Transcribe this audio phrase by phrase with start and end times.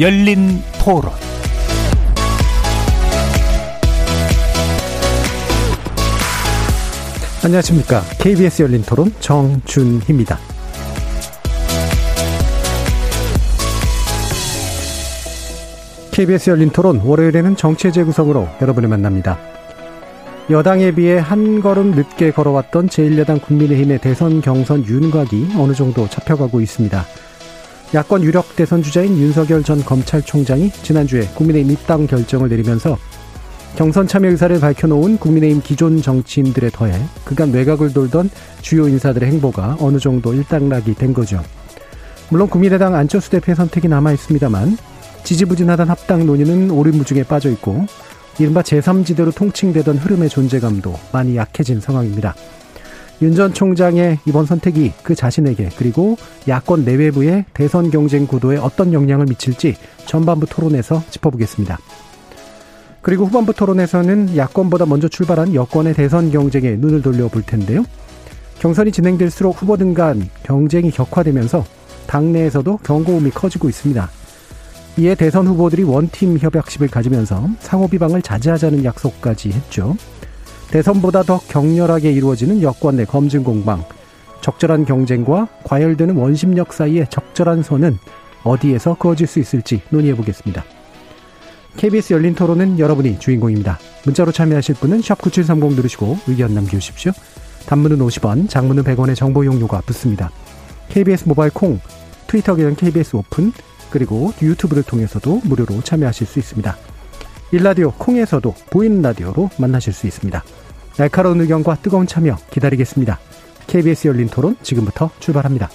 [0.00, 1.10] 열린 토론
[7.44, 8.02] 안녕하십니까.
[8.20, 10.38] KBS 열린 토론 정준희입니다.
[16.12, 19.36] KBS 열린 토론 월요일에는 정치의 재구성으로 여러분을 만납니다.
[20.48, 27.04] 여당에 비해 한 걸음 늦게 걸어왔던 제1야당 국민의힘의 대선 경선 윤곽이 어느 정도 잡혀가고 있습니다.
[27.94, 32.98] 야권 유력 대선 주자인 윤석열 전 검찰총장이 지난주에 국민의힘 입당 결정을 내리면서
[33.76, 36.92] 경선 참여 의사를 밝혀놓은 국민의힘 기존 정치인들에 더해
[37.24, 38.28] 그간 외곽을 돌던
[38.60, 41.42] 주요 인사들의 행보가 어느 정도 일단락이 된 거죠.
[42.28, 44.76] 물론 국민의당 안철수 대표의 선택이 남아 있습니다만
[45.24, 47.86] 지지부진하던 합당 논의는 오리무중에 빠져 있고
[48.38, 52.34] 이른바 제3지대로 통칭되던 흐름의 존재감도 많이 약해진 상황입니다.
[53.20, 56.16] 윤 전 총장의 이번 선택이 그 자신에게 그리고
[56.46, 61.78] 야권 내외부의 대선 경쟁 구도에 어떤 영향을 미칠지 전반부 토론에서 짚어보겠습니다.
[63.02, 67.84] 그리고 후반부 토론에서는 야권보다 먼저 출발한 여권의 대선 경쟁에 눈을 돌려볼 텐데요.
[68.60, 71.64] 경선이 진행될수록 후보들 간 경쟁이 격화되면서
[72.06, 74.08] 당내에서도 경고음이 커지고 있습니다.
[74.98, 79.96] 이에 대선 후보들이 원팀 협약식을 가지면서 상호 비방을 자제하자는 약속까지 했죠.
[80.70, 83.84] 대선보다 더 격렬하게 이루어지는 여권 내 검증 공방,
[84.40, 87.98] 적절한 경쟁과 과열되는 원심력 사이의 적절한 선은
[88.44, 90.64] 어디에서 그어질 수 있을지 논의해 보겠습니다.
[91.76, 93.78] KBS 열린 토론은 여러분이 주인공입니다.
[94.04, 97.12] 문자로 참여하실 분은 9730 누르시고 의견 남겨주십시오.
[97.66, 100.30] 단문은 50원, 장문은 100원의 정보 용료가 붙습니다.
[100.88, 101.78] KBS 모바일 콩,
[102.26, 103.52] 트위터 계정 KBS 오픈,
[103.90, 106.76] 그리고 유튜브를 통해서도 무료로 참여하실 수 있습니다.
[107.50, 110.42] 일라디오 콩에서도 보이는 라디오로 만나실 수 있습니다.
[110.96, 113.18] 날카로운 의견과 뜨거운 참여 기다리겠습니다.
[113.66, 115.70] KBS 열린 토론 지금부터 출발합니다.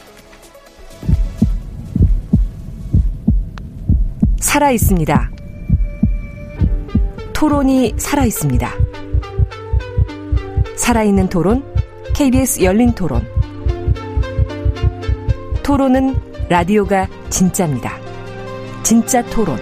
[4.40, 5.32] 살아 있습니다.
[7.34, 8.72] 토론이 살아 있습니다.
[10.76, 11.64] 살아있는 토론,
[12.14, 13.26] KBS 열린 토론.
[15.64, 16.16] 토론은
[16.50, 17.98] 라디오가 진짜입니다.
[18.84, 19.58] 진짜 토론.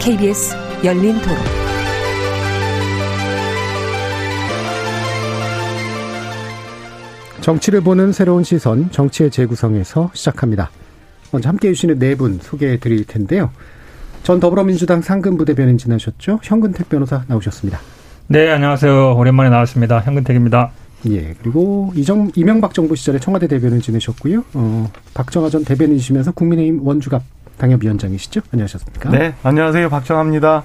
[0.00, 1.36] KBS 열린 토론.
[7.40, 10.70] 정치를 보는 새로운 시선, 정치의 재구성에서 시작합니다.
[11.32, 13.50] 먼저 함께 해주시는 네 분 소개해 드릴 텐데요.
[14.22, 16.40] 전 더불어민주당 상근부대변인 지나셨죠?
[16.42, 17.78] 현근택 변호사 나오셨습니다.
[18.26, 19.14] 네, 안녕하세요.
[19.16, 20.00] 오랜만에 나왔습니다.
[20.00, 20.72] 현근택입니다.
[21.08, 24.44] 예, 그리고 이정, 이명박 정부 시절에 청와대 대변인 지내셨고요.
[24.54, 27.22] 어, 박정하 전 대변인이시면서 국민의힘 원주갑
[27.58, 28.40] 당협위원장이시죠?
[28.52, 29.10] 안녕하셨습니까?
[29.10, 29.88] 네, 안녕하세요.
[29.90, 30.64] 박정합니다.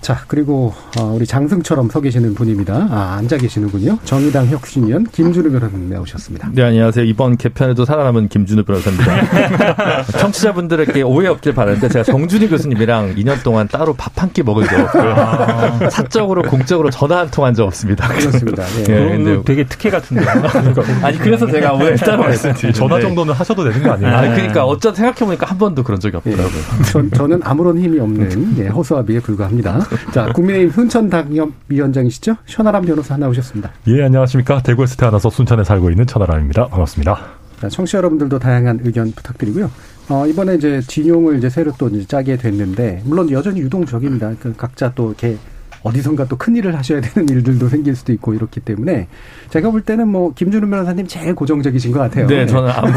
[0.00, 2.88] 자, 그리고 어, 우리 장승처럼 서 계시는 분입니다.
[2.90, 3.98] 아, 앉아 계시는군요.
[4.04, 6.50] 정의당 혁신위원 김준우 변호사님 나오셨습니다.
[6.52, 7.04] 네, 안녕하세요.
[7.04, 10.02] 이번 개편에도 살아남은 김준우 변호사입니다.
[10.18, 14.80] 청취자분들에게 오해 없길 바라는데 제가 정준희 교수님이랑 2년 동안 따로 밥 한 끼 먹은 적
[14.80, 15.14] 없고요.
[15.16, 15.90] 아.
[15.90, 18.08] 사적으로 공적으로 전화 한 통 한 적 없습니다.
[18.08, 18.64] 그렇습니다.
[18.78, 18.82] 네.
[18.84, 20.24] 네, 근데 되게 특혜 같은데.
[21.02, 24.14] 아니 그래서 제가 오늘 따로 말씀드리는 전화 정도는 하셔도 되는 거 아니에요?
[24.14, 26.46] 아, 그러니까 어쩐 생각해보니까 한 번도 그런 적이 없더라고요.
[26.80, 26.84] 예.
[26.90, 29.87] 전, 저는 아무런 힘이 없는 예, 허수아비에 불과합니다.
[30.12, 32.36] 자, 국민의힘 순천 당협위원장이시죠?
[32.46, 33.72] 천하람 변호사 나오셨습니다.
[33.88, 34.62] 예, 안녕하십니까.
[34.62, 36.68] 대구에서 태어나서 순천에 살고 있는 천하람입니다.
[36.68, 37.18] 반갑습니다.
[37.60, 39.70] 자, 청취자 여러분들도 다양한 의견 부탁드리고요.
[40.10, 44.34] 어, 이번에 이제 진용을 이제 새로 또 이제 짜게 됐는데, 물론 여전히 유동적입니다.
[44.40, 45.36] 그 각자 또 이렇게
[45.82, 49.08] 어디선가 또 큰 일을 하셔야 되는 일들도 생길 수도 있고 이렇기 때문에
[49.50, 52.26] 제가 볼 때는 뭐 김준우 변호사님 제일 고정적이신 것 같아요.
[52.28, 52.46] 네, 네.
[52.46, 52.92] 저는 아무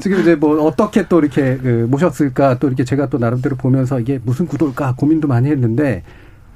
[0.00, 4.20] 지금 이제 뭐 어떻게 또 이렇게 그 모셨을까 또 이렇게 제가 또 나름대로 보면서 이게
[4.22, 6.02] 무슨 구도일까 고민도 많이 했는데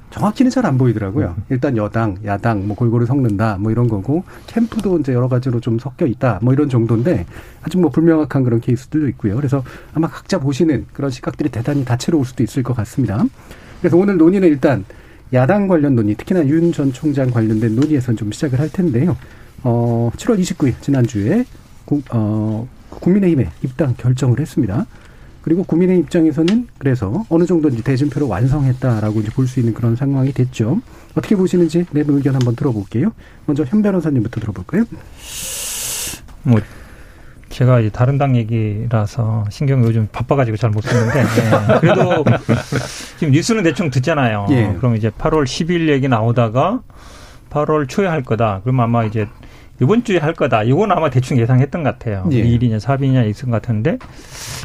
[0.09, 1.35] 정확히는 잘 안 보이더라고요.
[1.49, 6.05] 일단 여당, 야당, 뭐 골고루 섞는다, 뭐 이런 거고 캠프도 이제 여러 가지로 좀 섞여
[6.05, 7.25] 있다, 뭐 이런 정도인데
[7.61, 9.35] 아직 뭐 불명확한 그런 케이스들도 있고요.
[9.35, 9.63] 그래서
[9.93, 13.23] 아마 각자 보시는 그런 시각들이 대단히 다채로울 수도 있을 것 같습니다.
[13.81, 14.85] 그래서 오늘 논의는 일단
[15.33, 19.17] 야당 관련 논의, 특히나 윤 전 총장 관련된 논의에서 좀 시작을 할 텐데요.
[19.63, 21.45] 어, 7월 29일 지난주에
[21.85, 24.85] 국, 어, 국민의힘에 입당 결정을 했습니다.
[25.41, 30.33] 그리고 국민의 입장에서는 그래서 어느 정도 이제 대진표를 완성했다라고 이제 볼 수 있는 그런 상황이
[30.33, 30.81] 됐죠.
[31.15, 33.13] 어떻게 보시는지 내 의견 한번 들어볼게요.
[33.45, 34.83] 먼저 현 변호사님부터 들어볼까요?
[36.43, 36.59] 뭐
[37.49, 41.79] 제가 이제 다른 당 얘기라서 신경 요즘 바빠가지고 잘못 쓰는데 네.
[41.79, 42.23] 그래도
[43.17, 44.47] 지금 뉴스는 대충 듣잖아요.
[44.51, 44.73] 예.
[44.77, 46.81] 그럼 이제 8월 10일 얘기 나오다가
[47.49, 48.61] 8월 초에 할 거다.
[48.63, 49.27] 그럼 아마 이제
[49.81, 50.63] 이번 주에 할 거다.
[50.63, 52.27] 이건 아마 대충 예상했던 것 같아요.
[52.31, 52.43] 예.
[52.43, 53.97] 2일이냐 4일이냐 있은 것 같은데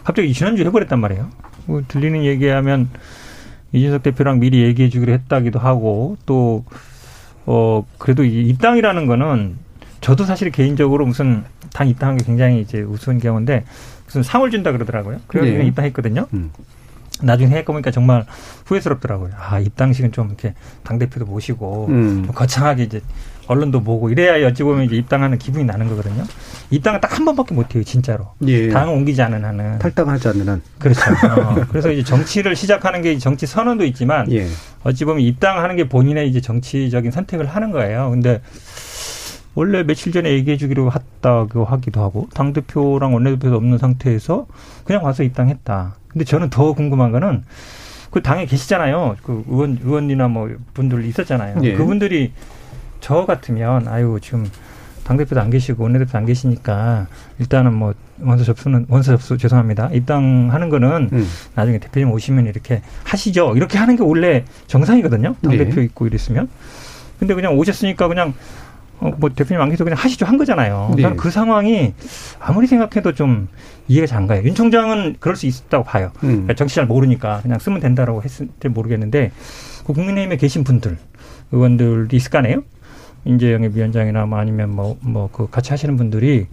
[0.05, 1.29] 갑자기 지난주에 해버렸단 말이에요.
[1.67, 2.91] 뭐 들리는 얘기하면
[3.73, 6.65] 이준석 대표랑 미리 얘기해 주기로 했다기도 하고 또
[7.47, 9.57] 어, 그래도 이 입당이라는 거는
[10.03, 13.65] 저도 사실 개인적으로 무슨 당 입당한 게 굉장히 이제 우스운 경우인데
[14.05, 15.21] 무슨 상을 준다 그러더라고요.
[15.27, 15.65] 그래서 네.
[15.65, 16.27] 입당했거든요.
[16.35, 16.51] 음.
[17.23, 18.27] 나중에 해보니까 정말
[18.67, 19.31] 후회스럽더라고요.
[19.39, 22.27] 아, 입당식은 좀 이렇게 당대표도 모시고, 음.
[22.35, 23.01] 거창하게 이제
[23.47, 26.25] 언론도 보고, 이래야 어찌 보면 이제 입당하는 기분이 나는 거거든요.
[26.71, 28.33] 입당은 딱 한 번밖에 못 해요, 진짜로.
[28.47, 28.69] 예.
[28.71, 29.79] 당을 옮기지 않은 한은.
[29.79, 30.63] 탈당하지 않는 한.
[30.79, 31.01] 그렇죠.
[31.39, 34.49] 어, 그래서 이제 정치를 시작하는 게 정치 선언도 있지만, 예.
[34.83, 38.11] 어찌 보면 입당하는 게 본인의 이제 정치적인 선택을 하는 거예요.
[38.11, 38.41] 근데,
[39.55, 44.47] 원래 며칠 전에 얘기해 주기로 했다고 하기도 하고 당 대표랑 원내대표도 없는 상태에서
[44.85, 45.97] 그냥 와서 입당했다.
[46.09, 47.45] 근데 저는 더 궁금한 거는
[48.11, 49.17] 그 당에 계시잖아요.
[49.23, 51.61] 그 의원 의원이나 뭐 분들 있었잖아요.
[51.65, 51.75] 예.
[51.75, 52.33] 그분들이
[53.01, 54.47] 저 같으면 아유 지금
[55.05, 57.09] 당 대표도 안 계시고 원내대표 안 계시니까
[57.39, 59.91] 일단은 뭐 원서 접수는 원서 접수 죄송합니다.
[59.93, 61.29] 입당하는 거는 음.
[61.55, 63.55] 나중에 대표님 오시면 이렇게 하시죠.
[63.57, 65.35] 이렇게 하는 게 원래 정상이거든요.
[65.43, 65.85] 당 대표 네.
[65.85, 66.49] 있고 이랬으면.
[67.19, 68.35] 근데 그냥 오셨으니까 그냥 어,
[69.19, 70.95] 뭐 대표님 안 계셔도 그냥 하시죠 한 거잖아요.
[70.97, 71.15] 네.
[71.17, 71.95] 그 상황이
[72.39, 73.49] 아무리 생각해도 좀
[73.89, 74.43] 이해가 잘 안 가요.
[74.45, 76.13] 윤 총장은 그럴 수 있다고 봐요.
[76.23, 76.29] 음.
[76.29, 79.33] 그러니까 정치 잘 모르니까 그냥 쓰면 된다라고 했을지 모르겠는데
[79.87, 80.97] 그 국민의힘에 계신 분들
[81.51, 82.63] 의원들이 있을 거 아니에요?
[83.25, 86.47] 인재영입 위원장이나 뭐 아니면 뭐 뭐 그 같이 하시는 분들이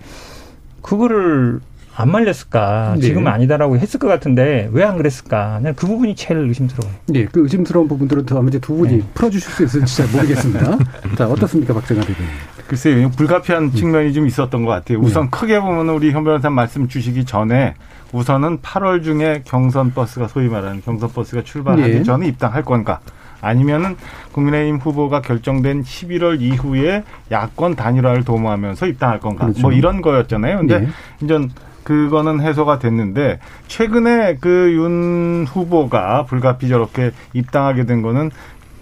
[0.82, 1.60] 그거를
[2.00, 2.94] 안 말렸을까?
[2.96, 3.02] 네.
[3.02, 5.60] 지금은 아니다라고 했을 것 같은데 왜 안 그랬을까?
[5.76, 6.96] 그 부분이 제일 의심스러워요.
[7.08, 9.04] 네, 그 의심스러운 부분들은 더 아마 두 분이 네.
[9.14, 10.78] 풀어주실 수 있을지 잘 모르겠습니다.
[11.18, 12.32] 자, 어떻습니까, 박정아 대표님?
[12.68, 13.72] 글쎄요, 불가피한 음.
[13.72, 15.00] 측면이 좀 있었던 것 같아요.
[15.00, 15.30] 우선 네.
[15.32, 17.76] 크게 보면 우리 현 변호사 말씀 주시기 전에
[18.14, 22.04] 우선은 8월 중에 경선 버스가 소위 말하는 경선 버스가 출발하기 네.
[22.04, 23.02] 전에 입당할 건가?
[23.42, 23.96] 아니면은
[24.32, 29.46] 국민의힘 후보가 결정된 11월 이후에 야권 단일화를 도모하면서 입당할 건가?
[29.46, 29.62] 그렇죠.
[29.62, 30.58] 뭐 이런 거였잖아요.
[30.58, 30.88] 근데 네.
[31.24, 31.40] 이제
[31.90, 38.30] 그거는 해소가 됐는데 최근에 그 윤 후보가 불가피 저렇게 입당하게 된 거는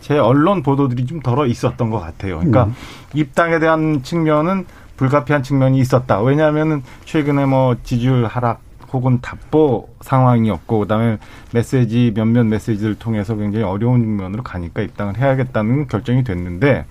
[0.01, 2.37] 제 언론 보도들이 좀 덜어 있었던 것 같아요.
[2.39, 2.75] 그러니까 음.
[3.13, 4.65] 입당에 대한 측면은
[4.97, 6.19] 불가피한 측면이 있었다.
[6.21, 8.59] 왜냐하면은 최근에 뭐 지지율 하락
[8.91, 11.17] 혹은 답보 상황이었고 그다음에
[11.53, 16.85] 메시지 몇몇 메시지를 통해서 굉장히 어려운 측면으로 가니까 입당을 해야겠다는 결정이 됐는데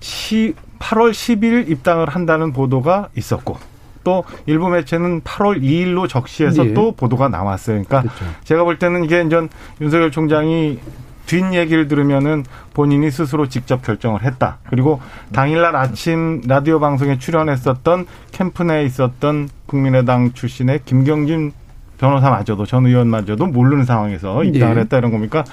[0.00, 3.71] 시 8월 10일 입당을 한다는 보도가 있었고
[4.04, 6.74] 또 일부 매체는 8월 2일로 적시해서 예.
[6.74, 7.82] 또 보도가 나왔어요.
[7.82, 8.24] 그러니까 그렇죠.
[8.44, 9.48] 제가 볼 때는 이게 이제
[9.80, 10.78] 윤석열 총장이
[11.26, 12.44] 뒷 얘기를 들으면은
[12.74, 14.58] 본인이 스스로 직접 결정을 했다.
[14.68, 15.00] 그리고
[15.32, 21.52] 당일날 아침 라디오 방송에 출연했었던 캠프 내에 있었던 국민의당 출신의 김경진
[21.98, 24.80] 변호사마저도 전 의원마저도 모르는 상황에서 입당을 네.
[24.82, 25.44] 했다 이런 겁니까?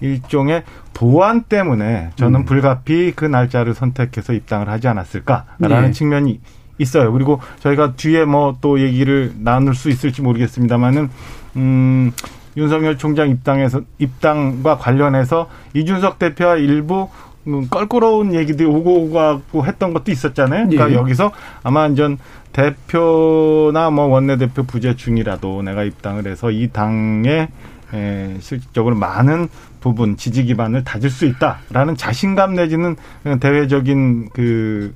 [0.00, 0.62] 일종의
[0.94, 2.44] 보안 때문에 저는 음.
[2.46, 5.90] 불가피 그 날짜를 선택해서 입당을 하지 않았을까라는 네.
[5.92, 6.40] 측면이
[6.80, 7.12] 있어요.
[7.12, 11.08] 그리고 저희가 뒤에 뭐 또 얘기를 나눌 수 있을지 모르겠습니다만은
[11.56, 12.12] 음
[12.56, 17.08] 윤석열 총장 입당에서 입당과 관련해서 이준석 대표와 일부
[17.46, 20.68] 음, 껄끄러운 얘기들이 오고 가고 했던 것도 있었잖아요.
[20.68, 20.94] 그러니까 예.
[20.94, 21.32] 여기서
[21.62, 22.18] 아마 이전
[22.52, 27.48] 대표나 뭐 원내대표 부재 중이라도 내가 입당을 해서 이 당에
[27.94, 29.48] 에, 실질적으로 많은
[29.80, 32.96] 부분 지지 기반을 다질 수 있다라는 자신감 내지는
[33.40, 34.94] 대외적인 그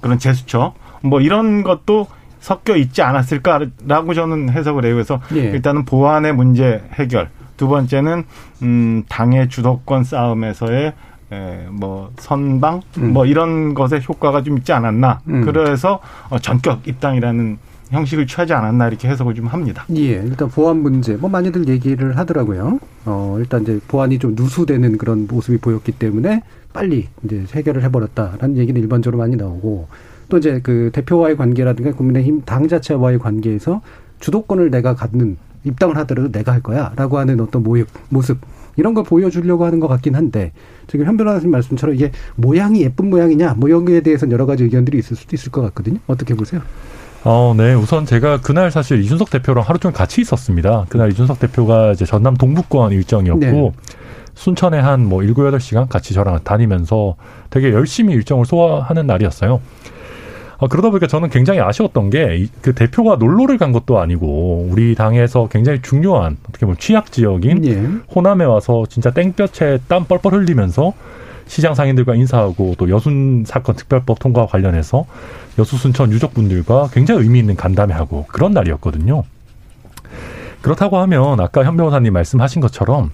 [0.00, 2.06] 그런 제스처 뭐 이런 것도
[2.40, 4.94] 섞여 있지 않았을까라고 저는 해석을 해요.
[4.94, 5.50] 그래서 예.
[5.50, 7.28] 일단은 보안의 문제 해결.
[7.56, 8.24] 두 번째는
[8.62, 10.92] 음 당의 주도권 싸움에서의
[11.32, 13.12] 에, 뭐 선방 음.
[13.12, 15.20] 뭐 이런 것에 효과가 좀 있지 않았나.
[15.28, 15.44] 음.
[15.44, 17.58] 그래서 어, 전격 입당이라는
[17.90, 19.84] 형식을 취하지 않았나 이렇게 해석을 좀 합니다.
[19.96, 22.78] 예, 일단 보안 문제 뭐 많이들 얘기를 하더라고요.
[23.06, 26.42] 어, 일단 이제 보안이 좀 누수되는 그런 모습이 보였기 때문에
[26.72, 29.88] 빨리 이제 해결을 해버렸다라는 얘기는 일반적으로 많이 나오고
[30.28, 33.80] 또 이제 그 대표와의 관계라든가 국민의힘 당 자체와의 관계에서
[34.20, 38.38] 주도권을 내가 갖는 입당을 하더라도 내가 할 거야라고 하는 어떤 모습, 모습
[38.76, 40.52] 이런 걸 보여주려고 하는 것 같긴 한데
[40.86, 45.16] 지금 현 변호사님 말씀처럼 이게 모양이 예쁜 모양이냐 뭐 거에 대해서는 여러 가지 의견들이 있을
[45.16, 45.98] 수도 있을 것 같거든요.
[46.06, 46.60] 어떻게 보세요?
[47.24, 47.74] 어, 네.
[47.74, 50.86] 우선 제가 그날 사실 이준석 대표랑 하루 종일 같이 있었습니다.
[50.88, 53.72] 그날 이준석 대표가 이제 전남 동북권 일정이었고 네.
[54.34, 57.16] 순천에 한 뭐 일곱 여덟 시간 같이 저랑 다니면서
[57.50, 59.60] 되게 열심히 일정을 소화하는 날이었어요.
[60.58, 65.48] 어, 그러다 보니까 저는 굉장히 아쉬웠던 게 그 대표가 놀러를 간 것도 아니고 우리 당에서
[65.48, 68.12] 굉장히 중요한 어떻게 보면 취약 지역인 예.
[68.14, 70.92] 호남에 와서 진짜 땡볕에 땀 뻘뻘 흘리면서
[71.46, 75.06] 시장 상인들과 인사하고 또 여순 사건 특별법 통과와 관련해서
[75.58, 79.22] 여수 순천 유족분들과 굉장히 의미 있는 간담회하고 그런 날이었거든요.
[80.60, 83.12] 그렇다고 하면 아까 현 변호사님 말씀하신 것처럼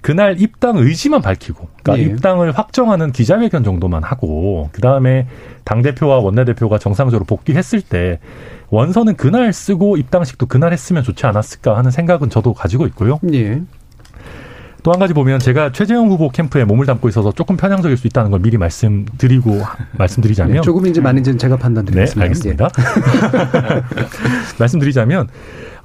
[0.00, 2.12] 그날 입당 의지만 밝히고, 그러니까 예.
[2.12, 5.26] 입당을 확정하는 기자회견 정도만 하고, 그 다음에
[5.64, 8.20] 당 대표와 원내 대표가 정상적으로 복귀했을 때
[8.70, 13.20] 원서는 그날 쓰고 입당식도 그날 했으면 좋지 않았을까 하는 생각은 저도 가지고 있고요.
[13.32, 13.62] 예.
[14.86, 18.38] 또한 가지 보면 제가 최재형 후보 캠프에 몸을 담고 있어서 조금 편향적일 수 있다는 걸
[18.38, 19.60] 미리 말씀드리고
[19.98, 22.20] 말씀드리자면 네, 조금인지 많은지는 제가 판단드리겠습니다.
[22.20, 22.68] 네, 알겠습니다.
[22.78, 23.82] 예.
[24.60, 25.26] 말씀드리자면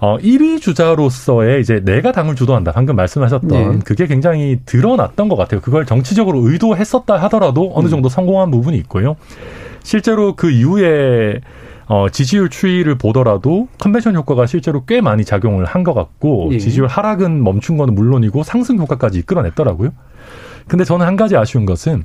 [0.03, 2.71] 어 1위 주자로서의 이제 내가 당을 주도한다.
[2.71, 3.79] 방금 말씀하셨던 네.
[3.85, 5.61] 그게 굉장히 드러났던 것 같아요.
[5.61, 7.91] 그걸 정치적으로 의도했었다 하더라도 어느 음.
[7.91, 9.15] 정도 성공한 부분이 있고요.
[9.83, 11.39] 실제로 그 이후에
[11.85, 16.57] 어, 지지율 추이를 보더라도 컨벤션 효과가 실제로 꽤 많이 작용을 한 것 같고 예.
[16.57, 19.91] 지지율 하락은 멈춘 건 물론이고 상승 효과까지 이끌어냈더라고요.
[20.67, 22.03] 근데 저는 한 가지 아쉬운 것은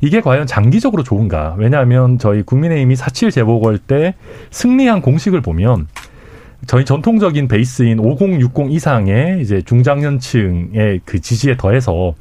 [0.00, 1.54] 이게 과연 장기적으로 좋은가?
[1.56, 4.16] 왜냐하면 저희 국민의힘이 4.7 재보궐 때
[4.50, 5.86] 승리한 공식을 보면
[6.66, 12.14] 저희 전통적인 베이스인 5060 이상의 이제 중장년층의 그 지지에 더해서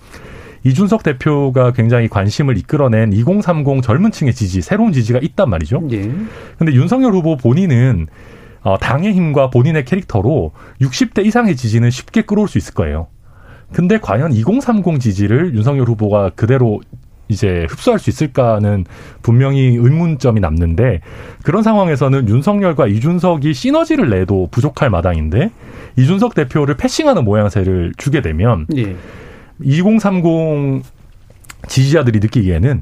[0.63, 5.88] 이준석 대표가 굉장히 관심을 이끌어낸 2030 젊은 층의 지지, 새로운 지지가 있단 말이죠.
[5.91, 6.12] 예.
[6.57, 8.07] 근데 윤석열 후보 본인은
[8.63, 13.07] 어, 당의 힘과 본인의 캐릭터로 60대 이상의 지지는 쉽게 끌어올 수 있을 거예요.
[13.74, 16.81] 근데 과연 2030 지지를 윤석열 후보가 그대로
[17.31, 18.85] 이제 흡수할 수 있을까는
[19.21, 21.01] 분명히 의문점이 남는데
[21.43, 25.51] 그런 상황에서는 윤석열과 이준석이 시너지를 내도 부족할 마당인데
[25.97, 28.95] 이준석 대표를 패싱하는 모양새를 주게 되면 예.
[29.63, 30.83] 2030
[31.67, 32.81] 지지자들이 느끼기에는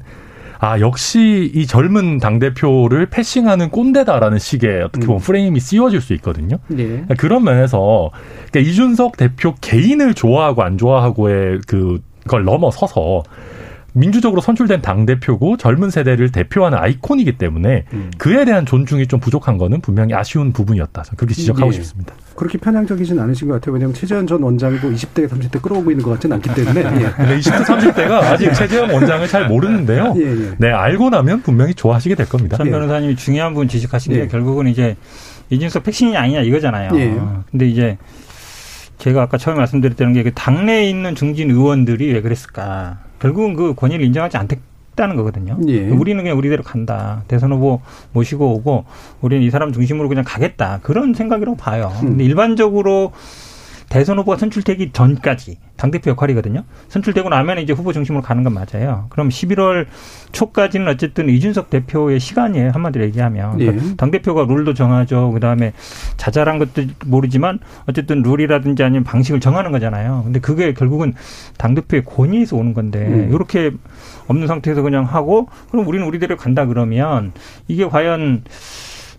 [0.61, 5.23] 아 역시 이 젊은 당 대표를 패싱하는 꼰대다라는 식의 어떻게 보면 음.
[5.23, 6.57] 프레임이 씌워질 수 있거든요.
[6.67, 7.05] 네.
[7.17, 8.09] 그런 면에서
[8.51, 13.23] 그러니까 이준석 대표 개인을 좋아하고 안 좋아하고의 그걸 넘어서서
[13.93, 18.11] 민주적으로 선출된 당 대표고 젊은 세대를 대표하는 아이콘이기 때문에 음.
[18.17, 21.03] 그에 대한 존중이 좀 부족한 거는 분명히 아쉬운 부분이었다.
[21.17, 21.73] 그렇게 지적하고 예.
[21.73, 22.13] 싶습니다.
[22.35, 23.73] 그렇게 편향적이진 않으신 것 같아요.
[23.73, 26.81] 왜냐하면 최재현 전 원장도 20대, 30대 끌어오고 있는 것 같지는 않기 때문에.
[27.03, 27.11] 예.
[27.11, 30.13] 근데 20대, 30대가 아직 최재현 원장을 잘 모르는데요.
[30.17, 30.51] 예, 예.
[30.57, 32.57] 네, 알고 나면 분명히 좋아하시게 될 겁니다.
[32.57, 34.27] 전 변호사님이 중요한 부분 지적하신 게 예.
[34.27, 34.95] 결국은 이제
[35.49, 36.91] 이준석 백신이 아니냐 이거잖아요.
[36.95, 37.19] 예.
[37.51, 37.97] 근데 이제
[38.99, 42.99] 제가 아까 처음에 말씀드렸던 게그 당내에 있는 중진 의원들이 왜 그랬을까.
[43.19, 45.57] 결국은 그 권위를 인정하지 않겠다는 거거든요.
[45.67, 45.87] 예.
[45.89, 47.23] 우리는 그냥 우리대로 간다.
[47.27, 47.81] 대선 후보
[48.13, 48.85] 모시고 오고
[49.21, 50.79] 우리는 이 사람 중심으로 그냥 가겠다.
[50.83, 51.91] 그런 생각이라고 봐요.
[52.01, 52.09] 음.
[52.09, 53.11] 근데 일반적으로
[53.89, 56.63] 대선 후보가 선출되기 전까지 당대표 역할이거든요.
[56.89, 59.07] 선출되고 나면 이제 후보 중심으로 가는 건 맞아요.
[59.09, 59.87] 그럼 11월
[60.31, 62.71] 초까지는 어쨌든 이준석 대표의 시간이에요.
[62.73, 63.57] 한마디로 얘기하면.
[63.57, 63.95] 그러니까 예.
[63.95, 65.31] 당대표가 룰도 정하죠.
[65.31, 65.73] 그 다음에
[66.17, 70.21] 자잘한 것도 모르지만 어쨌든 룰이라든지 아니면 방식을 정하는 거잖아요.
[70.23, 71.13] 근데 그게 결국은
[71.57, 73.31] 당대표의 권위에서 오는 건데 음.
[73.33, 73.71] 이렇게
[74.27, 77.31] 없는 상태에서 그냥 하고 그럼 우리는 우리대로 간다 그러면
[77.67, 78.43] 이게 과연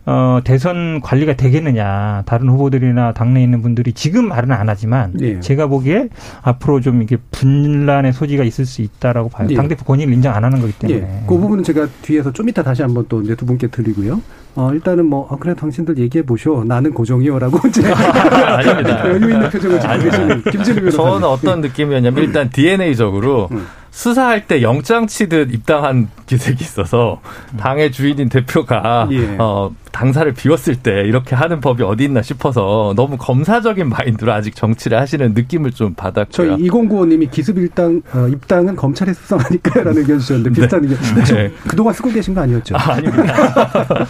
[0.06, 2.22] 어, 대선 관리가 되겠느냐.
[2.26, 5.38] 다른 후보들이나 당내에 있는 분들이 지금 말은 안 하지만 네.
[5.40, 6.08] 제가 보기에
[6.42, 9.46] 앞으로 좀 이게 분란의 소지가 있을 수 있다라고 봐요.
[9.48, 9.54] 네.
[9.54, 11.00] 당대표 권위를 인정 안 하는 거기 때문에.
[11.00, 11.24] 네.
[11.26, 14.20] 그 부분은 제가 뒤에서 좀 이따 다시 한번 또 이제 두 분께 드리고요.
[14.56, 16.64] 어, 일단은 뭐, 아, 그래, 당신들 얘기해 보쇼.
[16.64, 17.82] 나는 고정이요 라고 이제.
[17.92, 19.06] 아닙니다.
[19.08, 20.96] 여유 있는 표정을 짓고 계시는 김진우 변호사.
[20.96, 23.64] 저는 어떤 느낌이었냐면 일단 DNA적으로 음.
[24.00, 27.20] 수사할 때 영장 치듯 입당한 기색이 있어서
[27.58, 29.36] 당의 주인인 대표가 예.
[29.38, 34.98] 어, 당사를 비웠을 때 이렇게 하는 법이 어디 있나 싶어서 너무 검사적인 마인드로 아직 정치를
[34.98, 36.30] 하시는 느낌을 좀 받았고요.
[36.30, 40.88] 저희 2095님이 기습 입당 어, 입당은 검찰에 수상하니까라는 의견 주셨는데 비슷한 네.
[40.88, 41.36] 의견.
[41.36, 41.52] 네.
[41.68, 42.76] 그동안 쓰고 계신 거 아니었죠?
[42.76, 43.34] 아, 아닙니다.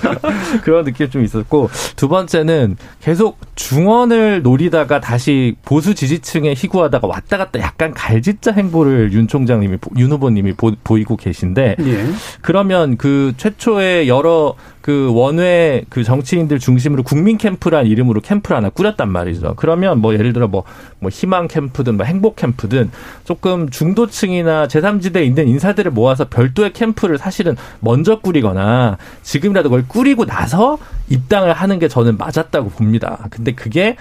[0.62, 7.58] 그런 느낌 좀 있었고 두 번째는 계속 중원을 노리다가 다시 보수 지지층에 희구하다가 왔다 갔다
[7.60, 12.06] 약간 갈짓자 행보를 윤 총장님 후보님이 윤 후보님이 보, 이고 계신데 예.
[12.42, 19.08] 그러면 그 최초의 여러 그 원외 그 정치인들 중심으로 국민 캠프란 이름으로 캠프를 하나 꾸렸단
[19.08, 19.54] 말이죠.
[19.56, 20.64] 그러면 뭐 예를 들어 뭐,
[20.98, 22.90] 뭐 희망 캠프든 뭐 행복 캠프든
[23.24, 30.78] 조금 중도층이나 제3지대에 있는 인사들을 모아서 별도의 캠프를 사실은 먼저 꾸리거나 지금이라도 그걸 꾸리고 나서
[31.08, 33.26] 입당을 하는 게 저는 맞았다고 봅니다.
[33.30, 33.96] 근데 그게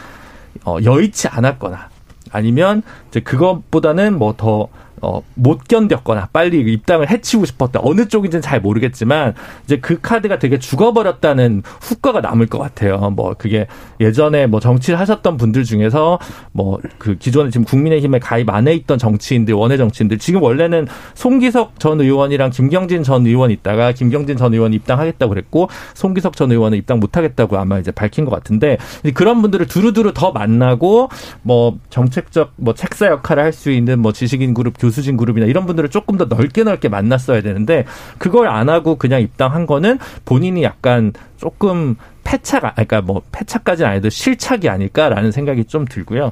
[0.63, 1.89] 어, 여의치 않았거나
[2.31, 4.67] 아니면 이제 그것보다는 뭐더
[5.01, 7.79] 어, 못 견뎠거나 빨리 입당을 해치고 싶었다.
[7.84, 9.34] 어느 쪽인지는 잘 모르겠지만
[9.65, 12.98] 이제 그 카드가 되게 죽어버렸다는 후과가 남을 것 같아요.
[13.15, 13.68] 뭐 그게
[14.00, 16.20] 예전에 뭐 정치를 하셨던 분들 중에서
[16.51, 22.01] 뭐 그 기존에 지금 국민의힘에 가입 안에 있던 정치인들 원외 정치인들 지금 원래는 송기석 전
[22.01, 27.58] 의원이랑 김경진 전 의원 있다가 김경진 전 의원 입당하겠다고 그랬고 송기석 전 의원은 입당 못하겠다고
[27.58, 28.77] 아마 이제 밝힌 것 같은데
[29.13, 31.10] 그런 분들을 두루두루 더 만나고
[31.41, 35.65] 뭐 정책적 뭐 책사 역할을 할 수 있는 뭐 지식인 그룹 교 교수진 그룹이나 이런
[35.67, 37.86] 분들을 조금 더 넓게 넓게 만났어야 되는데
[38.17, 44.69] 그걸 안 하고 그냥 입당한 거는 본인이 약간 조금 패착, 그러니까 뭐 패착까지는 아니도 실착이
[44.69, 46.31] 아닐까라는 생각이 좀 들고요.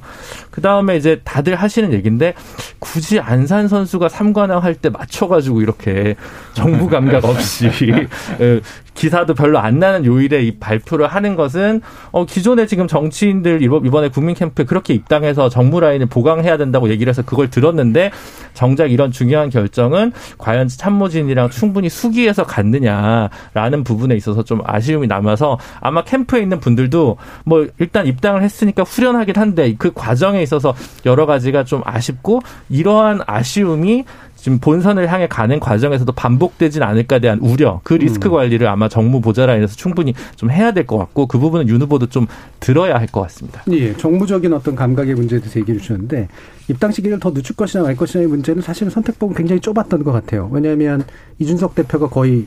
[0.51, 2.33] 그 다음에 이제 다들 하시는 얘기인데
[2.79, 6.15] 굳이 안산 선수가 삼관왕 할 때 맞춰가지고 이렇게
[6.53, 7.67] 정부 감각 없이
[8.97, 14.35] 기사도 별로 안 나는 요일에 이 발표를 하는 것은 어 기존에 지금 정치인들 이번에 국민
[14.35, 18.11] 캠프에 그렇게 입당해서 정무 라인을 보강해야 된다고 얘기를 해서 그걸 들었는데
[18.55, 26.03] 정작 이런 중요한 결정은 과연 참모진이랑 충분히 수기해서 갔느냐라는 부분에 있어서 좀 아쉬움이 남아서 아마
[26.03, 30.73] 캠프에 있는 분들도 뭐 일단 입당을 했으니까 후련하긴 한데 그 과정에 있어서
[31.05, 34.05] 여러 가지가 좀 아쉽고 이러한 아쉬움이
[34.47, 38.31] 지금 본선을 향해 가는 과정에서도 반복되진 않을까 대한 우려, 그 리스크 음.
[38.31, 42.27] 관리를 아마 정무 보좌라인에서 충분히 좀 해야 될 것 같고 그 부분은 윤 후보도 좀
[42.61, 43.61] 들어야 할 것 같습니다.
[43.71, 46.29] 예, 정무적인 어떤 감각의 대해서 얘기를 주셨는데
[46.69, 50.47] 입당 시기를 더 늦출 것이냐 말 것이냐의 문제는 사실은 선택폭은 굉장히 좁았던 것 같아요.
[50.53, 51.03] 왜냐하면
[51.39, 52.45] 이준석 대표가 거의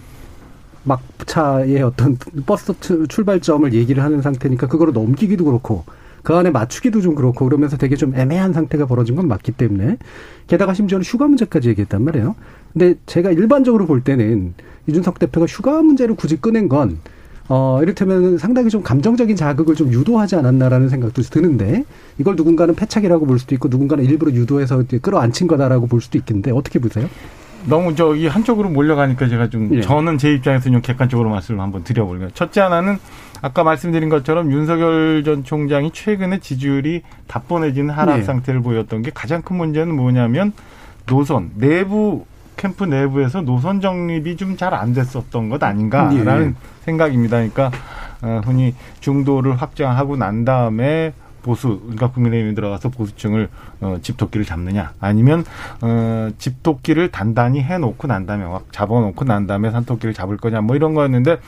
[0.84, 2.16] 막차의 어떤
[2.46, 2.72] 버스
[3.10, 5.84] 출발점을 얘기를 하는 상태니까 그거를 넘기기도 그렇고
[6.22, 9.96] 그 안에 맞추기도 좀 그렇고 그러면서 되게 좀 애매한 상태가 벌어진 건 맞기 때문에
[10.46, 12.34] 게다가 심지어는 휴가 문제까지 얘기했단 말이에요.
[12.72, 14.54] 근데 제가 일반적으로 볼 때는
[14.86, 16.98] 이준석 대표가 휴가 문제를 굳이 꺼낸 건
[17.48, 21.84] 어, 이를테면 상당히 좀 감정적인 자극을 좀 유도하지 않았나라는 생각도 드는데
[22.18, 26.78] 이걸 누군가는 패착이라고 볼 수도 있고 누군가는 일부러 유도해서 끌어안친 거다라고 볼 수도 있겠는데 어떻게
[26.78, 27.08] 보세요?
[27.66, 29.80] 너무 저기 한쪽으로 몰려가니까 제가 좀 예.
[29.80, 32.30] 저는 제 입장에서 좀 객관적으로 말씀을 한번 드려볼게요.
[32.34, 32.98] 첫째 하나는
[33.42, 38.22] 아까 말씀드린 것처럼 윤석열 전 총장이 최근에 지지율이 다본해지는 하락 네.
[38.22, 40.52] 상태를 보였던 게 가장 큰 문제는 뭐냐면
[41.06, 46.54] 노선 내부 캠프 내부에서 노선 정립이 좀 잘 안 됐었던 것 아닌가라는 네.
[46.82, 47.36] 생각입니다.
[47.38, 47.70] 그러니까
[48.22, 53.48] 어, 흔히 중도를 확장하고 난 다음에 보수 그러니까 국민의힘이 들어가서 보수층을
[53.80, 55.46] 어, 집토끼를 잡느냐 아니면
[55.80, 61.38] 어, 집토끼를 단단히 해놓고 난 다음에 잡아놓고 난 다음에 산토끼를 잡을 거냐 뭐 이런 거였는데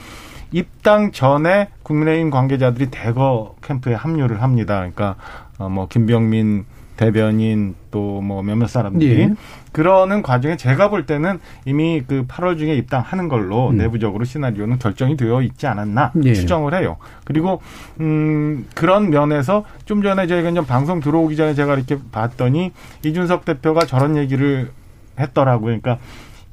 [0.53, 4.77] 입당 전에 국민의힘 관계자들이 대거 캠프에 합류를 합니다.
[4.77, 5.17] 그러니까
[5.59, 6.65] 어, 뭐 김병민
[6.97, 9.35] 대변인 또 뭐 몇몇 사람들이 예.
[9.73, 13.77] 그러는 과정에 제가 볼 때는 이미 그 8월 중에 입당하는 걸로 음.
[13.77, 16.35] 내부적으로 시나리오는 결정이 되어 있지 않았나 예.
[16.35, 16.97] 추정을 해요.
[17.25, 17.61] 그리고
[18.01, 22.73] 음 그런 면에서 좀 전에 저희가 이제 방송 들어오기 전에 제가 이렇게 봤더니
[23.05, 24.71] 이준석 대표가 저런 얘기를
[25.19, 25.81] 했더라고요.
[25.81, 25.99] 그러니까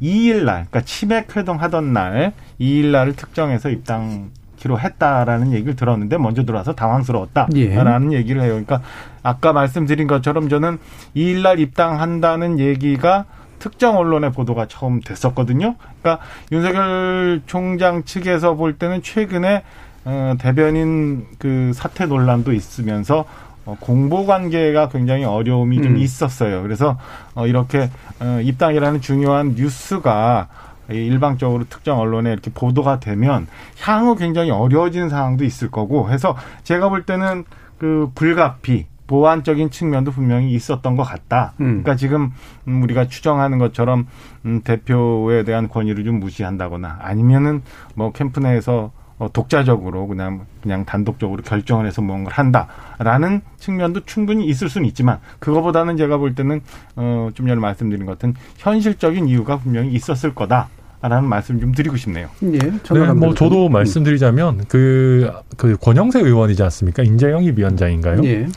[0.01, 6.73] 2일 날, 그러니까 치맥 회동하던 날 2일 날을 특정해서 입당키로 했다라는 얘기를 들었는데 먼저 들어와서
[6.73, 8.17] 당황스러웠다라는 예.
[8.17, 8.51] 얘기를 해요.
[8.51, 8.81] 그러니까
[9.23, 10.79] 아까 말씀드린 것처럼 저는
[11.15, 13.25] 2일 날 입당한다는 얘기가
[13.59, 15.75] 특정 언론의 보도가 처음 됐었거든요.
[16.01, 19.63] 그러니까 윤석열 총장 측에서 볼 때는 최근에
[20.05, 23.48] 어, 대변인 그 사퇴 논란도 있으면서 어,
[23.79, 25.83] 공보 관계가 굉장히 어려움이 음.
[25.83, 26.61] 좀 있었어요.
[26.61, 26.97] 그래서
[27.35, 30.47] 어, 이렇게 어, 입당이라는 중요한 뉴스가
[30.89, 33.47] 일방적으로 특정 언론에 이렇게 보도가 되면
[33.81, 37.45] 향후 굉장히 어려워지는 상황도 있을 거고 해서 제가 볼 때는
[37.77, 41.53] 그 불가피 보완적인 측면도 분명히 있었던 것 같다.
[41.61, 41.81] 음.
[41.81, 42.31] 그러니까 지금
[42.67, 44.05] 우리가 추정하는 것처럼
[44.45, 47.63] 음, 대표에 대한 권위를 좀 무시한다거나 아니면은
[47.95, 54.69] 뭐 캠프 내에서 어, 독자적으로 그냥 그냥 단독적으로 결정을 해서 뭔가를 한다라는 측면도 충분히 있을
[54.69, 56.61] 수는 있지만 그거보다는 제가 볼 때는
[56.95, 60.69] 어, 좀 전에 말씀드린 것 같은 현실적인 이유가 분명히 있었을 거다.
[61.01, 62.27] 라는 말씀 좀 드리고 싶네요.
[62.43, 63.71] 예, 네, 뭐 저도 음.
[63.71, 67.03] 말씀드리자면 그, 그 권영세 의원이지 않습니까?
[67.03, 68.21] 인재영입 위원장인가요?
[68.25, 68.47] 예.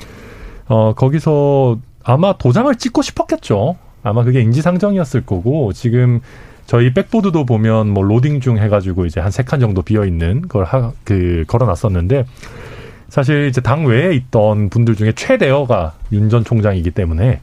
[0.66, 3.76] 어, 거기서 아마 도장을 찍고 싶었겠죠.
[4.02, 6.20] 아마 그게 인지상정이었을 거고 지금
[6.66, 10.64] 저희 백보드도 보면 뭐 로딩 중 해가지고 이제 한 세 칸 정도 비어 있는 걸
[10.64, 12.24] 하, 그 걸어놨었는데
[13.08, 17.40] 사실 이제 당 외에 있던 분들 중에 최대어가 윤 전 총장이기 때문에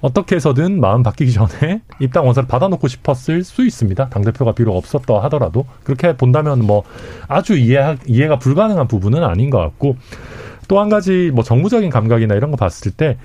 [0.00, 4.08] 어떻게 해서든 마음 바뀌기 전에 입당 원서를 받아놓고 싶었을 수 있습니다.
[4.08, 6.82] 당 대표가 비록 없었다 하더라도 그렇게 본다면 뭐
[7.28, 9.96] 아주 이해 이해가 불가능한 부분은 아닌 것 같고
[10.68, 13.18] 또 한 가지 뭐 정무적인 감각이나 이런 거 봤을 때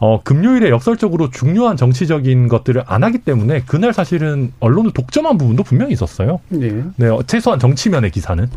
[0.00, 5.92] 어, 금요일에 역설적으로 중요한 정치적인 것들을 안 하기 때문에 그날 사실은 언론을 독점한 부분도 분명히
[5.92, 6.40] 있었어요.
[6.48, 6.82] 네.
[6.96, 8.48] 네, 최소한 정치면의 기사는.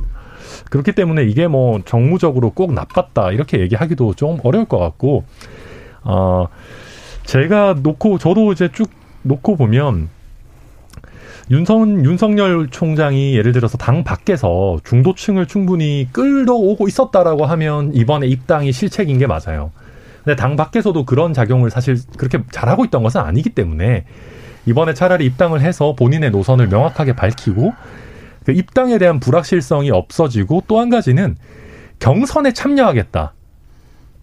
[0.69, 5.25] 그렇기 때문에 이게 뭐 정무적으로 꼭 나빴다 이렇게 얘기하기도 좀 어려울 것 같고,
[6.03, 6.47] 어,
[7.25, 8.89] 제가 놓고, 저도 이제 쭉
[9.23, 10.07] 놓고 보면,
[11.51, 19.17] 윤석, 윤석열 총장이 예를 들어서 당 밖에서 중도층을 충분히 끌어오고 있었다라고 하면 이번에 입당이 실책인
[19.17, 19.71] 게 맞아요.
[20.23, 24.05] 근데 당 밖에서도 그런 작용을 사실 그렇게 잘하고 있던 것은 아니기 때문에
[24.65, 27.73] 이번에 차라리 입당을 해서 본인의 노선을 명확하게 밝히고
[28.45, 31.35] 그 입당에 대한 불확실성이 없어지고 또 한 가지는
[31.99, 33.33] 경선에 참여하겠다.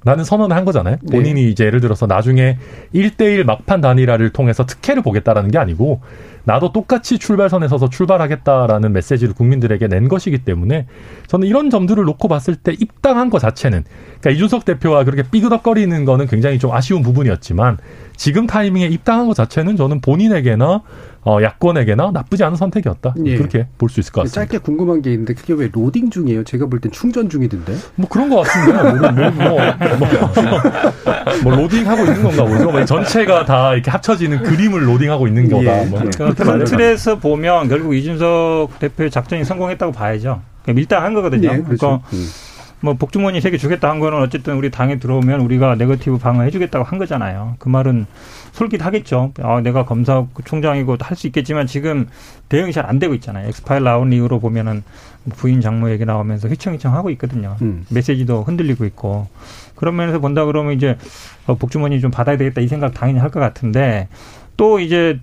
[0.05, 0.97] 라는 선언을 한 거잖아요.
[1.03, 1.17] 네.
[1.17, 1.49] 본인이 네.
[1.51, 2.59] 이제 예를 들어서 나중에
[2.95, 6.01] 1대1 막판 단일화를 통해서 특혜를 보겠다라는 게 아니고
[6.45, 10.87] 나도 똑같이 출발선에 서서 출발하겠다라는 메시지를 국민들에게 낸 것이기 때문에
[11.27, 13.85] 저는 이런 점들을 놓고 봤을 때 입당한 것 자체는
[14.21, 17.77] 그러니까 이준석 대표와 그렇게 삐그덕거리는 거는 굉장히 좀 아쉬운 부분이었지만
[18.17, 20.83] 지금 타이밍에 입당한 것 자체는 저는 본인에게나
[21.23, 23.15] 어, 야권에게나 나쁘지 않은 선택이었다.
[23.27, 23.37] 예.
[23.37, 24.41] 그렇게 볼 수 있을 것 같습니다.
[24.41, 26.45] 짧게 궁금한 게 있는데 그게 왜 로딩 중이에요?
[26.45, 27.75] 제가 볼 땐 충전 중이던데.
[27.97, 28.73] 뭐 그런 것 같은데.
[29.31, 29.59] 뭐,
[29.99, 30.09] 뭐,
[30.49, 32.71] 뭐, 뭐, 로딩하고 있는 건가 모르죠.
[32.71, 35.83] 뭐 전체가 다 이렇게 합쳐지는 그림을 로딩하고 있는 거다.
[35.83, 35.87] 예.
[35.87, 36.01] 뭐.
[36.17, 40.41] 그 그런 틀에서 보면 결국 이준석 대표의 작전이 성공했다고 봐야죠.
[40.67, 41.49] 밀당한 거거든요.
[41.53, 41.77] 예, 그렇죠.
[41.79, 42.27] 그러니까 음.
[42.83, 46.85] 뭐 복주머니 세 개 주겠다 한 거는 어쨌든 우리 당에 들어오면 우리가 네거티브 방어해 주겠다고
[46.85, 47.57] 한 거잖아요.
[47.59, 48.07] 그 말은
[48.53, 49.33] 솔깃하겠죠.
[49.43, 52.09] 아, 내가 검사 총장이고 할 수 있겠지만 지금
[52.49, 53.47] 대응이 잘 안 되고 있잖아요.
[53.49, 54.83] 엑스파일 나온 이후로 보면은
[55.37, 57.57] 부인 장모 얘기 나오면서 휘청휘청 하고 있거든요.
[57.61, 57.85] 음.
[57.91, 59.29] 메시지도 흔들리고 있고.
[59.77, 60.97] 그런 면에서 본다 그러면 이제
[61.47, 64.09] 어, 복주머니 좀 받아야 되겠다 이 생각 당연히 할 것 같은데
[64.57, 65.19] 또 이제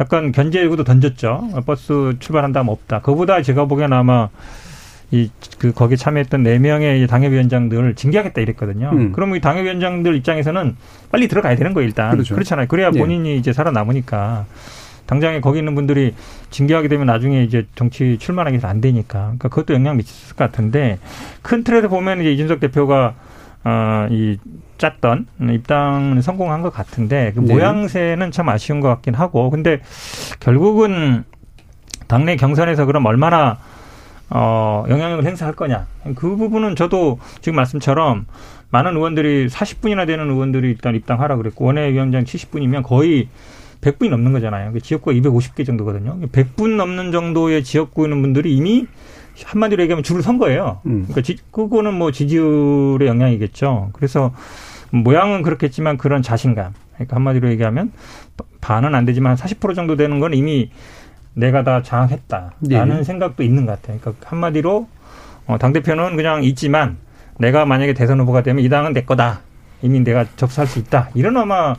[0.00, 1.62] 약간 견제 요구도 던졌죠.
[1.66, 3.00] 버스 출발한다면 없다.
[3.00, 4.28] 그보다 제가 보기에는 아마
[5.12, 5.30] 이
[5.62, 8.90] 그 거기 참여했던 네 명의 당협위원장들을 징계하겠다 이랬거든요.
[8.92, 9.12] 음.
[9.12, 10.76] 그러면 이 당협위원장들 입장에서는
[11.12, 12.10] 빨리 들어가야 되는 거예요 일단.
[12.10, 12.34] 그렇죠.
[12.34, 12.66] 그렇잖아요.
[12.66, 12.98] 그래야 예.
[12.98, 13.34] 본인이 예.
[13.36, 14.46] 이제 살아남으니까.
[15.06, 16.14] 당장에 거기 있는 분들이
[16.50, 19.18] 징계하게 되면 나중에 이제 정치 출마하기 안 되니까.
[19.20, 20.98] 그러니까 그것도 영향 미칠 것 같은데
[21.42, 23.14] 큰 틀에서 보면 이제 이준석 대표가
[23.62, 24.38] 어이
[24.78, 27.54] 짰던 입당은 성공한 것 같은데 그 네.
[27.54, 29.80] 모양새는 참 아쉬운 것 같긴 하고 근데
[30.40, 31.22] 결국은
[32.08, 33.58] 당내 경선에서 그럼 얼마나
[34.34, 35.86] 어, 영향력을 행사할 거냐.
[36.14, 38.26] 그 부분은 저도 지금 말씀처럼
[38.70, 43.28] 많은 의원들이 40분이나 되는 의원들이 일단 입당하라 그랬고 원외위원장 70분이면 거의
[43.82, 44.72] 100분이 넘는 거잖아요.
[44.72, 46.18] 그 지역구가 250개 정도거든요.
[46.32, 48.86] 100분 넘는 정도의 지역구에 있는 분들이 이미
[49.44, 50.80] 한마디로 얘기하면 줄을 선 거예요.
[50.86, 51.02] 음.
[51.02, 53.90] 그러니까 지, 그거는 뭐 지지율의 영향이겠죠.
[53.92, 54.32] 그래서
[54.90, 56.72] 모양은 그렇겠지만 그런 자신감.
[56.94, 57.92] 그러니까 한마디로 얘기하면
[58.60, 60.70] 반은 안 되지만 40% 정도 되는 건 이미
[61.34, 63.04] 내가 다 장악했다라는 네.
[63.04, 63.98] 생각도 있는 것 같아요.
[64.00, 64.88] 그러니까 한마디로
[65.46, 66.96] 어, 당 대표는 그냥 있지만
[67.38, 69.40] 내가 만약에 대선 후보가 되면 이 당은 내 거다.
[69.80, 71.08] 이미 내가 접수할 수 있다.
[71.14, 71.74] 이런 아마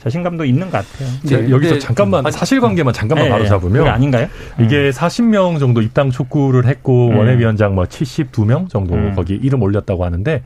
[0.00, 1.08] 자신감도 있는 것 같아요.
[1.24, 1.50] 네.
[1.50, 4.28] 여기서 잠깐만 아, 사실관계만 잠깐만 네, 바로 잡으면 아닌가요?
[4.60, 5.58] 이게 40명 음.
[5.58, 7.18] 정도 입당 촉구를 했고 음.
[7.18, 9.14] 원외위원장 뭐 72명 정도 음.
[9.16, 10.42] 거기 이름 올렸다고 하는데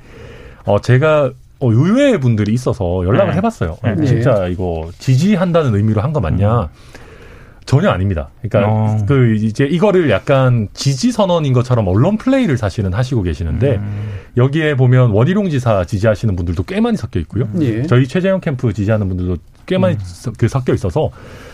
[0.65, 3.37] 어 제가 어, 의외의 분들이 있어서 연락을 네.
[3.39, 3.77] 해봤어요.
[3.85, 4.05] 네.
[4.05, 6.63] 진짜 이거 지지한다는 의미로 한 거 맞냐?
[6.63, 6.67] 음.
[7.65, 8.31] 전혀 아닙니다.
[8.43, 8.97] 그러니까 어.
[9.07, 14.11] 그 이제 이거를 약간 지지 선언인 것처럼 언론 플레이를 사실은 하시고 계시는데 음.
[14.37, 17.49] 여기에 보면 원희룡 지사 지지하시는 분들도 꽤 많이 섞여 있고요.
[17.61, 17.83] 예.
[17.83, 20.33] 저희 최재형 캠프 지지하는 분들도 꽤 많이 음.
[20.39, 21.11] 그 섞여 있어서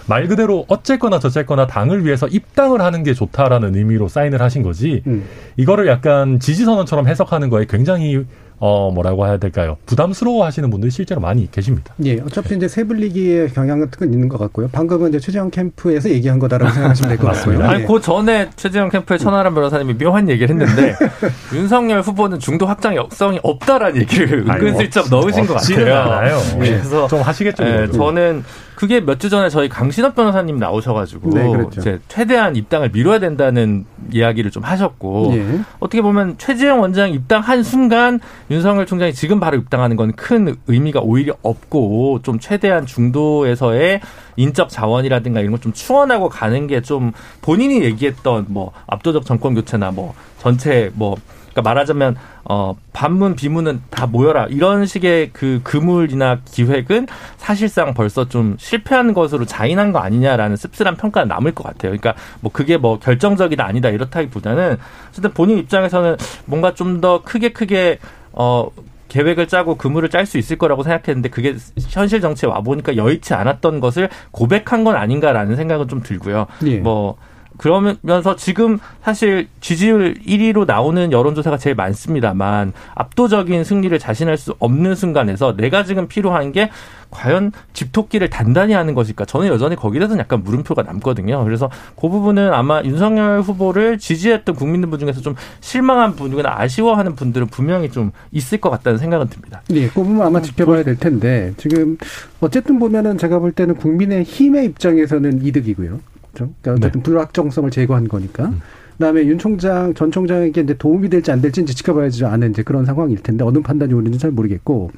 [0.06, 5.02] 말 그대로 어쨌거나 저쨌거나 당을 위해서 입당을 하는 게 좋다라는 의미로 사인을 하신 거지.
[5.06, 5.24] 음.
[5.56, 8.24] 이거를 약간 지지 선언처럼 해석하는 거에 굉장히
[8.60, 9.76] 어 뭐라고 해야 될까요?
[9.86, 11.94] 부담스러워 하시는 분들이 실제로 많이 계십니다.
[12.04, 14.68] 예, 어차피 이제 세불리기의 경향 같은 건 있는 것 같고요.
[14.68, 17.62] 방금은 이제 최재형 캠프에서 얘기한 거다라고 생각하시면 될 것 같고요.
[17.64, 20.94] 아니, 그 전에 최재형 캠프의 천하람 변호사님이 묘한 얘기를 했는데
[21.54, 25.94] 윤석열 후보는 중도 확장 역성이 없다라는 얘기를 은근슬쩍 넣으신 것 같아요.
[25.94, 26.38] 않아요.
[26.58, 26.70] 네.
[26.70, 27.62] 그래서 좀 하시겠죠.
[27.64, 28.44] 네, 저는
[28.78, 31.80] 그게 몇 주 전에 저희 강신업 변호사님 나오셔가지고 네, 그렇죠.
[31.80, 35.60] 이제 최대한 입당을 미뤄야 된다는 이야기를 좀 하셨고 예.
[35.80, 38.20] 어떻게 보면 최재형 원장 입당한 순간
[38.52, 44.00] 윤석열 총장이 지금 바로 입당하는 건 큰 의미가 오히려 없고 좀 최대한 중도에서의
[44.36, 47.10] 인적 자원이라든가 이런 걸 좀 충원하고 가는 게 좀
[47.42, 51.16] 본인이 얘기했던 뭐 압도적 정권 교체나 뭐 전체 뭐
[51.58, 58.56] 그러니까 말하자면 어 반문 비문은 다 모여라 이런 식의 그 그물이나 기획은 사실상 벌써 좀
[58.58, 61.90] 실패한 것으로 자인한 거 아니냐라는 씁쓸한 평가가 남을 것 같아요.
[61.90, 64.78] 그러니까 뭐 그게 뭐 결정적이다 아니다 이렇다기보다는
[65.10, 66.16] 어쨌든 본인 입장에서는
[66.46, 67.98] 뭔가 좀 더 크게 크게
[68.32, 68.70] 어
[69.08, 71.54] 계획을 짜고 그물을 짤 수 있을 거라고 생각했는데 그게
[71.90, 76.46] 현실 정치에 와 보니까 여의치 않았던 것을 고백한 건 아닌가라는 생각은 좀 들고요.
[76.66, 76.78] 예.
[76.78, 77.16] 뭐
[77.58, 85.56] 그러면서 지금 사실 지지율 1위로 나오는 여론조사가 제일 많습니다만 압도적인 승리를 자신할 수 없는 순간에서
[85.56, 86.70] 내가 지금 필요한 게
[87.10, 89.24] 과연 집토끼를 단단히 하는 것일까?
[89.24, 91.42] 저는 여전히 거기에 대해서는 약간 물음표가 남거든요.
[91.44, 97.90] 그래서 그 부분은 아마 윤석열 후보를 지지했던 국민들 중에서 좀 실망한 분이거나 아쉬워하는 분들은 분명히
[97.90, 99.62] 좀 있을 것 같다는 생각은 듭니다.
[99.68, 101.96] 네, 그 부분 아마 지켜봐야 될 텐데 지금
[102.40, 106.00] 어쨌든 보면은 제가 볼 때는 국민의 힘의 입장에서는 이득이고요.
[106.38, 106.52] 그렇죠?
[106.62, 107.02] 그러니까 어쨌든 네.
[107.02, 108.46] 불확정성을 제거한 거니까.
[108.46, 108.60] 음.
[108.92, 112.84] 그다음에 윤 총장 전 총장에게 이제 도움이 될지 안 될지 이제 지켜봐야지 않은 이제 그런
[112.84, 114.90] 상황일 텐데 어느 판단이 옳은지 잘 모르겠고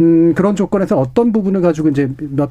[0.00, 2.50] 음 그런 조건에서 어떤 부분을 가지고 이제 몇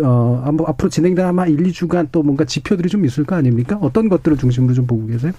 [0.00, 3.78] 어, 앞으로 진행된 아마 1, 2주간 또 뭔가 지표들이 좀 있을 거 아닙니까?
[3.82, 5.32] 어떤 것들을 중심으로 좀 보고 계세요?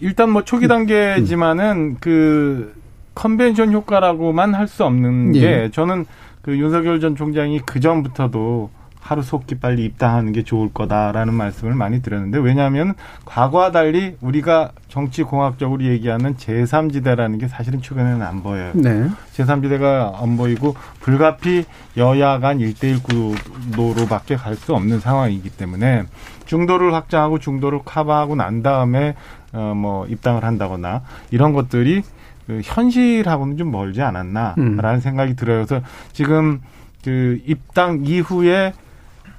[0.00, 0.68] 일단 뭐 초기 음.
[0.68, 1.96] 단계지만은 음.
[1.98, 2.74] 그
[3.14, 5.40] 컨벤션 효과라고만 할 수 없는 예.
[5.40, 6.04] 게 저는
[6.42, 8.70] 그 윤석열 전 총장이 그 전부터도
[9.06, 15.22] 하루 속기 빨리 입당하는 게 좋을 거다라는 말씀을 많이 드렸는데 왜냐하면 과거와 달리 우리가 정치
[15.22, 18.72] 공학적으로 얘기하는 제3지대라는 게 사실은 최근에는 안 보여요.
[18.74, 19.08] 네.
[19.32, 21.64] 제3지대가 안 보이고 불가피
[21.96, 26.04] 여야 간 1대1 구도로밖에 갈 수 없는 상황이기 때문에
[26.46, 29.14] 중도를 확장하고 중도를 커버하고 난 다음에
[29.52, 32.02] 어 뭐 입당을 한다거나 이런 것들이
[32.46, 35.00] 그 현실하고는 좀 멀지 않았나라는 음.
[35.00, 35.64] 생각이 들어요.
[35.64, 36.60] 그래서 지금
[37.04, 38.72] 그 입당 이후에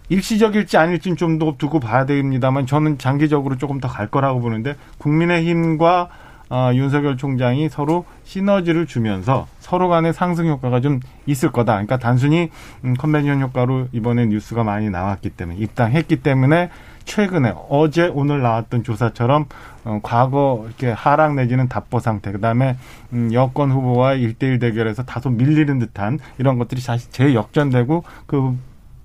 [0.10, 6.10] 일시적일지 아닐지는 좀 더 두고 봐야 됩니다만 저는 장기적으로 조금 더 갈 거라고 보는데 국민의힘과
[6.50, 11.74] 어, 윤석열 총장이 서로 시너지를 주면서 서로 간의 상승 효과가 좀 있을 거다.
[11.74, 12.50] 그러니까 단순히
[12.86, 16.70] 음, 컨벤션 효과로 이번에 뉴스가 많이 나왔기 때문에 입당했기 때문에
[17.04, 19.46] 최근에 어제 오늘 나왔던 조사처럼
[19.84, 22.78] 어, 과거 이렇게 하락 내지는 답보 상태 그다음에
[23.12, 28.58] 음, 여권 후보와 일대일 대결에서 다소 밀리는 듯한 이런 것들이 사실 재역전되고 그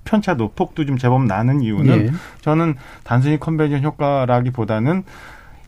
[0.04, 2.10] 편차도 폭도 좀 제법 나는 이유는 예.
[2.40, 5.04] 저는 단순히 컨벤션 효과라기보다는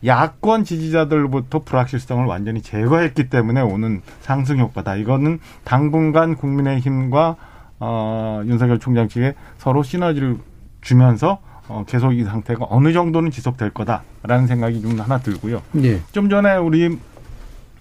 [0.05, 4.97] 야권 지지자들로부터 불확실성을 완전히 제거했기 때문에 오는 상승 효과다.
[4.97, 7.37] 이거는 당분간 국민의힘과
[7.81, 10.37] 어, 윤석열 총장 측에 서로 시너지를
[10.81, 15.63] 주면서 어, 계속 이 상태가 어느 정도는 지속될 거다라는 생각이 좀 하나 들고요.
[15.83, 16.01] 예.
[16.13, 16.99] 좀 전에 우리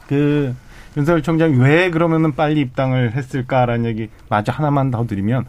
[0.07, 0.55] 그
[0.95, 5.45] 윤석열 총장이 왜 그러면은 빨리 입당을 했을까라는 얘기 마저 하나만 더 드리면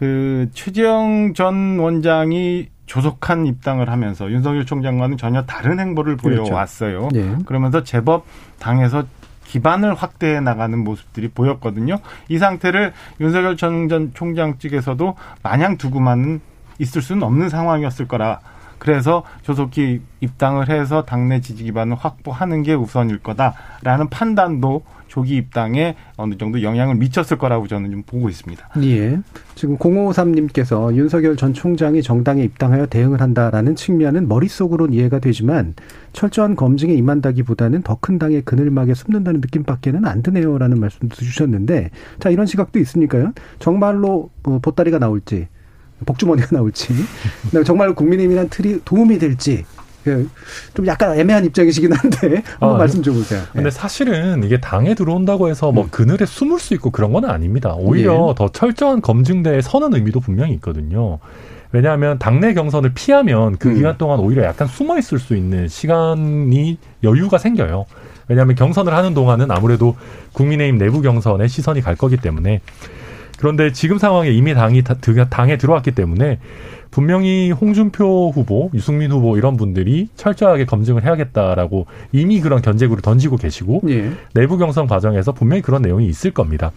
[0.00, 6.44] 그 최재형 전 원장이 조속한 입당을 하면서 윤석열 총장과는 전혀 다른 행보를 그렇죠.
[6.44, 7.10] 보여왔어요.
[7.12, 7.36] 네.
[7.44, 8.24] 그러면서 제법
[8.58, 9.04] 당에서
[9.44, 11.98] 기반을 확대해 나가는 모습들이 보였거든요.
[12.30, 16.40] 이 상태를 윤석열 전 총장 측에서도 마냥 두고만
[16.78, 18.40] 있을 수는 없는 상황이었을 거라
[18.80, 26.36] 그래서 조속히 입당을 해서 당내 지지 기반을 확보하는 게 우선일 거다라는 판단도 조기 입당에 어느
[26.38, 28.68] 정도 영향을 미쳤을 거라고 저는 좀 보고 있습니다.
[28.82, 29.18] 예.
[29.56, 35.74] 지금 0553님께서 윤석열 전 총장이 정당에 입당하여 대응을 한다라는 측면은 머릿속으로는 이해가 되지만
[36.12, 42.46] 철저한 검증에 임한다기보다는 더 큰 당의 그늘막에 숨는다는 느낌밖에는 안 드네요라는 말씀도 주셨는데 자 이런
[42.46, 43.32] 시각도 있으니까요.
[43.58, 45.48] 정말로 뭐 보따리가 나올지
[46.06, 46.88] 복주머니가 나올지
[47.64, 49.64] 정말 국민의힘이란 틀이 도움이 될지
[50.04, 53.42] 그좀 약간 애매한 입장이시긴 한데 한번 아, 말씀 좀 보세요.
[53.52, 53.70] 근데 네.
[53.70, 55.88] 사실은 이게 당에 들어온다고 해서 뭐 음.
[55.90, 57.74] 그늘에 숨을 수 있고 그런 건 아닙니다.
[57.74, 58.34] 오히려 예.
[58.34, 61.18] 더 철저한 검증대에 서는 의미도 분명히 있거든요.
[61.72, 63.74] 왜냐하면 당내 경선을 피하면 그 음.
[63.74, 67.86] 기간 동안 오히려 약간 숨어 있을 수 있는 시간이 여유가 생겨요.
[68.26, 69.96] 왜냐하면 경선을 하는 동안은 아무래도
[70.32, 72.60] 국민의힘 내부 경선에 시선이 갈 거기 때문에
[73.40, 74.82] 그런데 지금 상황에 이미 당이
[75.30, 76.38] 당에 들어왔기 때문에
[76.90, 83.82] 분명히 홍준표 후보, 유승민 후보 이런 분들이 철저하게 검증을 해야겠다라고 이미 그런 견제구를 던지고 계시고
[83.88, 84.10] 예.
[84.34, 86.70] 내부 경선 과정에서 분명히 그런 내용이 있을 겁니다.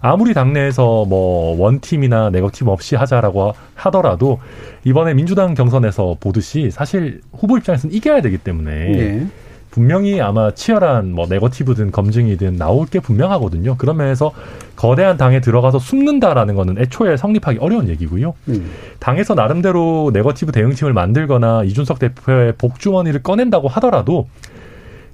[0.00, 4.40] 아무리 당내에서 뭐 원팀이나 네거팀 없이 하자라고 하더라도
[4.84, 9.26] 이번에 민주당 경선에서 보듯이 사실 후보 입장에서는 이겨야 되기 때문에 예.
[9.74, 13.76] 분명히 아마 치열한 뭐 네거티브든 검증이든 나올 게 분명하거든요.
[13.76, 14.30] 그런 면에서
[14.76, 18.34] 거대한 당에 들어가서 숨는다라는 거는 애초에 성립하기 어려운 얘기고요.
[18.50, 18.70] 음.
[19.00, 24.28] 당에서 나름대로 네거티브 대응팀을 만들거나 이준석 대표의 복주머니를 꺼낸다고 하더라도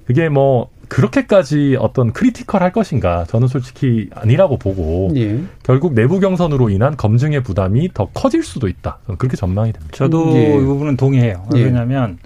[0.05, 5.39] 그게 뭐 그렇게까지 어떤 critical 할 것인가 저는 솔직히 아니라고 보고 예.
[5.63, 8.99] 결국 내부 경선으로 인한 검증의 부담이 더 커질 수도 있다.
[9.07, 9.91] 저는 그렇게 전망이 됩니다.
[9.97, 10.53] 저도 예.
[10.53, 11.47] 이 부분은 동의해요.
[11.55, 11.63] 예.
[11.63, 12.19] 왜냐하면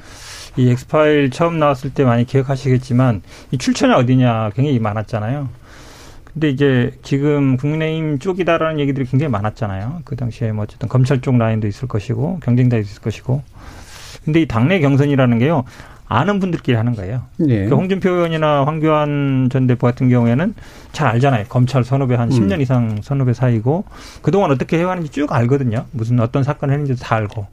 [0.57, 5.49] 이 엑스파일 처음 나왔을 때 많이 기억하시겠지만 이 출처는 어디냐 굉장히 많았잖아요.
[6.35, 10.01] 근데 이제 지금 국민의힘 쪽이다라는 얘기들이 굉장히 많았잖아요.
[10.03, 13.41] 그 당시에 뭐 어쨌든 검찰 쪽 라인도 있을 것이고 경쟁도 있을 것이고.
[14.25, 15.63] 근데 이 당내 경선이라는 게요.
[16.07, 17.23] 아는 분들끼리 하는 거예요.
[17.37, 17.47] 네.
[17.47, 20.53] 그러니까 홍준표 의원이나 황교안 전 대표 같은 경우에는
[20.91, 21.45] 잘 알잖아요.
[21.49, 22.37] 검찰 선후배 한 음.
[22.37, 23.85] 10년 이상 선후배 사이고
[24.21, 25.85] 그동안 어떻게 해왔는지 쭉 알거든요.
[25.91, 27.47] 무슨 어떤 사건을 했는지도 다 알고.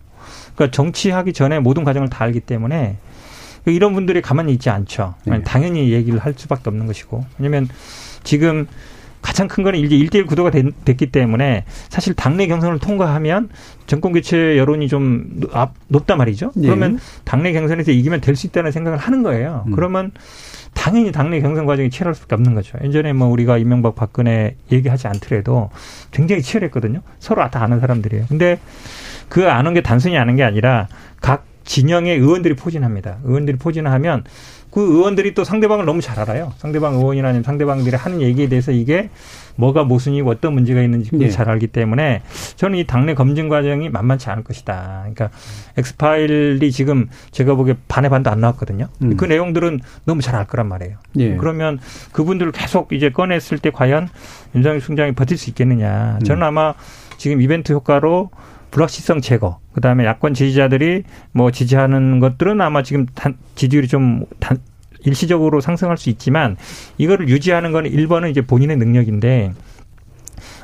[0.54, 2.96] 그러니까 정치하기 전에 모든 과정을 다 알기 때문에
[3.66, 5.14] 이런 분들이 가만히 있지 않죠.
[5.24, 5.42] 네.
[5.42, 7.24] 당연히 얘기를 할 수밖에 없는 것이고.
[7.38, 7.68] 왜냐면
[8.24, 8.66] 지금
[9.22, 10.64] 가장 큰 거는 이제 일대일 구도가 됐,
[10.96, 13.50] 기 때문에 사실 당내 경선을 통과하면
[13.86, 15.40] 정권 교체 여론이 좀
[15.86, 16.50] 높단 말이죠.
[16.56, 16.66] 네.
[16.66, 19.62] 그러면 당내 경선에서 이기면 될 수 있다는 생각을 하는 거예요.
[19.68, 19.72] 음.
[19.72, 20.10] 그러면
[20.74, 22.78] 당연히 당내 경선 과정이 치열할 수밖에 없는 거죠.
[22.82, 25.70] 예전에 뭐 우리가 이명박 박근혜 얘기하지 않더라도
[26.10, 27.02] 굉장히 치열했거든요.
[27.20, 28.26] 서로 다 아는 사람들이에요.
[28.28, 28.58] 근데
[29.32, 30.88] 그 아는 게 단순히 아는 게 아니라
[31.22, 33.16] 각 진영의 의원들이 포진합니다.
[33.24, 34.24] 의원들이 포진하면
[34.70, 36.52] 그 의원들이 또 상대방을 너무 잘 알아요.
[36.58, 39.08] 상대방 의원이나 아니면 상대방들이 하는 얘기에 대해서 이게
[39.56, 41.30] 뭐가 모순이고 어떤 문제가 있는지 네.
[41.30, 42.20] 잘 알기 때문에
[42.56, 44.98] 저는 이 당내 검증 과정이 만만치 않을 것이다.
[45.00, 45.30] 그러니까
[45.78, 48.88] 엑스파일이 지금 제가 보기에 반의 반도 안 나왔거든요.
[49.02, 49.16] 음.
[49.16, 50.98] 그 내용들은 너무 잘 알 거란 말이에요.
[51.14, 51.36] 네.
[51.36, 51.78] 그러면
[52.12, 54.10] 그분들을 계속 이제 꺼냈을 때 과연
[54.54, 56.18] 윤석열 총장이 버틸 수 있겠느냐.
[56.22, 56.48] 저는 음.
[56.48, 56.74] 아마
[57.16, 58.30] 지금 이벤트 효과로
[58.72, 64.58] 불확실성 제거, 그 다음에 야권 지지자들이 뭐 지지하는 것들은 아마 지금 단, 지지율이 좀 단,
[65.04, 66.56] 일시적으로 상승할 수 있지만
[66.98, 69.52] 이거를 유지하는 건 1번은 이제 본인의 능력인데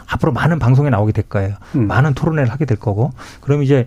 [0.07, 1.57] 앞으로 많은 방송에 나오게 될 거예요.
[1.75, 1.87] 음.
[1.87, 3.13] 많은 토론회를 하게 될 거고.
[3.41, 3.87] 그럼 이제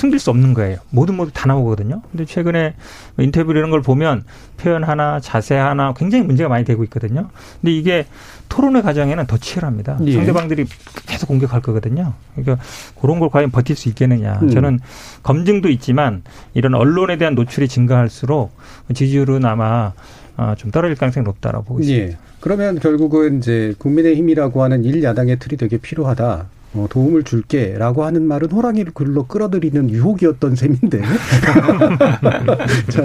[0.00, 0.78] 숨길 수 없는 거예요.
[0.88, 2.00] 모든 모두 다 나오거든요.
[2.10, 2.72] 근데 최근에
[3.18, 4.24] 인터뷰 이런 걸 보면
[4.56, 7.28] 표현 하나, 자세 하나 굉장히 문제가 많이 되고 있거든요.
[7.60, 8.06] 근데 이게
[8.48, 9.98] 토론회 과정에는 더 치열합니다.
[10.06, 10.12] 예.
[10.14, 10.64] 상대방들이
[11.06, 12.14] 계속 공격할 거거든요.
[12.34, 12.64] 그러니까
[12.98, 14.38] 그런 걸 과연 버틸 수 있겠느냐.
[14.40, 14.48] 음.
[14.48, 14.80] 저는
[15.22, 16.22] 검증도 있지만
[16.54, 18.52] 이런 언론에 대한 노출이 증가할수록
[18.94, 19.92] 지지율은 아마
[20.38, 22.12] 어, 좀 떨어질 가능성이 높다라고 보고 있습니다.
[22.12, 22.16] 예.
[22.40, 26.46] 그러면 결국은 이제 국민의힘이라고 하는 일 야당의 틀이 되게 필요하다.
[26.74, 31.02] 어, 도움을 줄게 라고 하는 말은 호랑이를 글로 끌어들이는 유혹이었던 셈인데.
[32.90, 33.02] 자,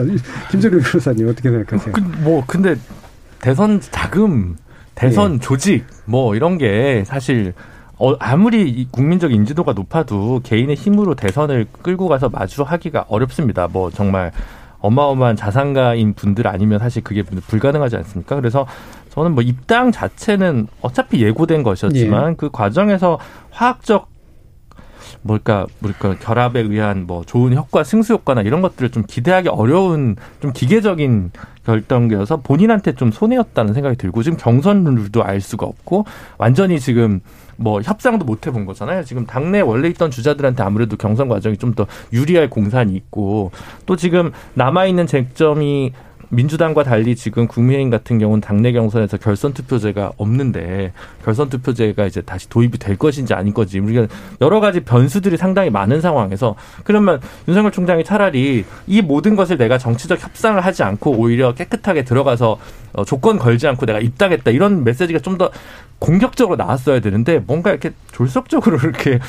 [0.51, 1.93] 김재룡 변호사님 어떻게 생각하세요?
[1.93, 2.75] 그, 뭐 근데
[3.41, 4.55] 대선 자금,
[4.93, 5.39] 대선 예.
[5.39, 7.53] 조직 뭐 이런 게 사실
[7.97, 13.67] 어, 아무리 국민적 인지도가 높아도 개인의 힘으로 대선을 끌고 가서 마주하기가 어렵습니다.
[13.67, 14.31] 뭐 정말
[14.79, 18.35] 어마어마한 자산가인 분들 아니면 사실 그게 불가능하지 않습니까?
[18.35, 18.67] 그래서
[19.15, 22.35] 저는 뭐 입당 자체는 어차피 예고된 것이었지만 예.
[22.37, 23.17] 그 과정에서
[23.49, 24.13] 화학적
[25.21, 30.51] 뭘까 뭘까 결합에 의한 뭐 좋은 효과 승수 효과나 이런 것들을 좀 기대하기 어려운 좀
[30.53, 31.31] 기계적인
[31.65, 36.05] 결정이어서 본인한테 좀 손해였다는 생각이 들고 지금 경선 룰도 알 수가 없고
[36.37, 37.21] 완전히 지금
[37.57, 39.03] 뭐 협상도 못 해본 거잖아요.
[39.03, 43.51] 지금 당내 원래 있던 주자들한테 아무래도 경선 과정이 좀 더 유리할 공산이 있고
[43.85, 45.91] 또 지금 남아 있는 쟁점이
[46.29, 50.91] 민주당과 달리 지금 국민의힘 같은 경우는 당내 경선에서 결선 투표제가 없는데
[51.23, 54.07] 결선 투표제가 이제 다시 도입이 될 것인지 아닌 건지 우리가
[54.41, 60.23] 여러 가지 변수들이 상당히 많은 상황에서 그러면 윤석열 총장이 차라리 이 모든 것을 내가 정치적
[60.23, 62.57] 협상을 하지 않고 오히려 깨끗하게 들어가서
[62.93, 65.51] 어, 조건 걸지 않고 내가 입당했다 이런 메시지가 좀 더
[65.99, 69.19] 공격적으로 나왔어야 되는데 뭔가 이렇게 졸속적으로 이렇게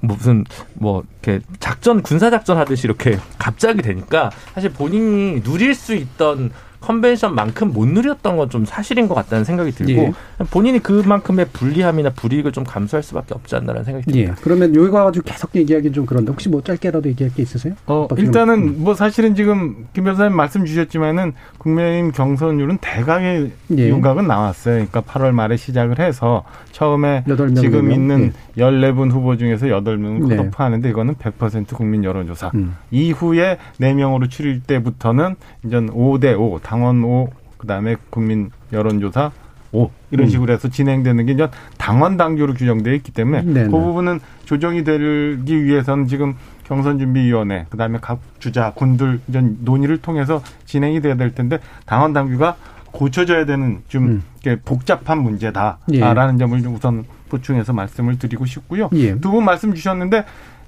[0.00, 6.50] 무슨 뭐 이렇게 작전 군사 작전 하듯이 이렇게 갑자기 되니까 사실 본인이 누릴 수 있던
[6.84, 10.12] 컨벤션만큼 못 누렸던 건 좀 사실인 것 같다는 생각이 들고 예.
[10.50, 14.32] 본인이 그만큼의 불리함이나 불이익을 좀 감수할 수밖에 없지 않나라는 생각이 듭니다.
[14.32, 14.34] 예.
[14.42, 17.74] 그러면 여기 가지고 계속 얘기하기 좀 그런데 혹시 뭐 짧게라도 얘기할 게 있으세요?
[17.86, 23.88] 어, 일단은 뭐 사실은 지금 김 변호사님 말씀 주셨지만은 국민의힘 경선률은 대강의 예.
[23.88, 24.74] 윤곽은 나왔어요.
[24.86, 27.24] 그러니까 8월 말에 시작을 해서 처음에
[27.56, 28.62] 지금 있는 예.
[28.62, 30.36] 14분 후보 중에서 8명을 네.
[30.36, 32.50] 컷오프하는데 이거는 100% 국민 여론조사.
[32.54, 32.76] 음.
[32.90, 39.30] 이후에 4명으로 추릴 때부터는 이제 5대 5 당원 5, 그다음에 국민 여론조사
[39.70, 40.30] 5 이런 음.
[40.30, 43.64] 식으로 해서 진행되는 게 이제 당원 당규로 규정되어 있기 때문에 네네.
[43.66, 46.34] 그 부분은 조정이 되기 위해서는 지금
[46.64, 52.56] 경선준비위원회 그다음에 각 주자 군들 이제 논의를 통해서 진행이 돼야 될 텐데 당원 당규가
[52.86, 54.58] 고쳐져야 되는 좀 음.
[54.64, 56.38] 복잡한 문제다라는 예.
[56.38, 58.90] 점을 우선 보충해서 말씀을 드리고 싶고요.
[58.94, 59.18] 예.
[59.20, 60.24] 두분 말씀 주셨는데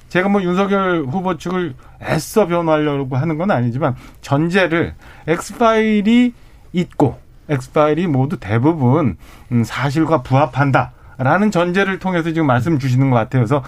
[0.08, 4.94] 제가 뭐 윤석열 후보 측을 애써 변호하려고 하는 건 아니지만 전제를
[5.26, 6.32] 엑스파일이
[6.72, 9.16] 있고 엑스파일이 모두 대부분
[9.52, 10.92] 음, 사실과 부합한다.
[11.18, 13.42] 라는 전제를 통해서 지금 말씀 주시는 것 같아요.
[13.42, 13.62] 그래서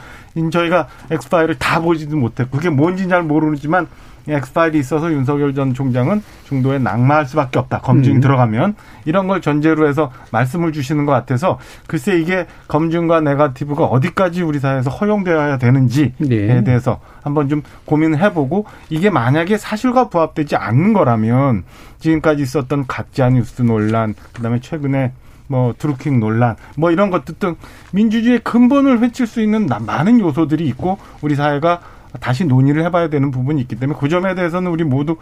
[0.51, 3.87] 저희가 엑스파일을 다 보지도 못했고 그게 뭔지 잘 모르지만
[4.29, 7.81] 엑스파일이 있어서 윤석열 전 총장은 중도에 낙마할 수밖에 없다.
[7.81, 8.21] 검증이 음.
[8.21, 14.59] 들어가면 이런 걸 전제로 해서 말씀을 주시는 것 같아서 글쎄 이게 검증과 네가티브가 어디까지 우리
[14.59, 16.64] 사회에서 허용되어야 되는지에 네.
[16.64, 21.64] 대해서 한번 좀 고민을 해보고 이게 만약에 사실과 부합되지 않는 거라면
[21.99, 25.12] 지금까지 있었던 가짜 뉴스 논란 그다음에 최근에
[25.49, 27.57] 뭐 드루킹 논란 뭐 이런 것들 등
[27.93, 31.81] 민주주의의 근본을 해칠 수 있는 많은 요소들이 있고 우리 사회가
[32.21, 35.16] 다시 논의를 해봐야 되는 부분이 있기 때문에 그 점에 대해서는 우리 모두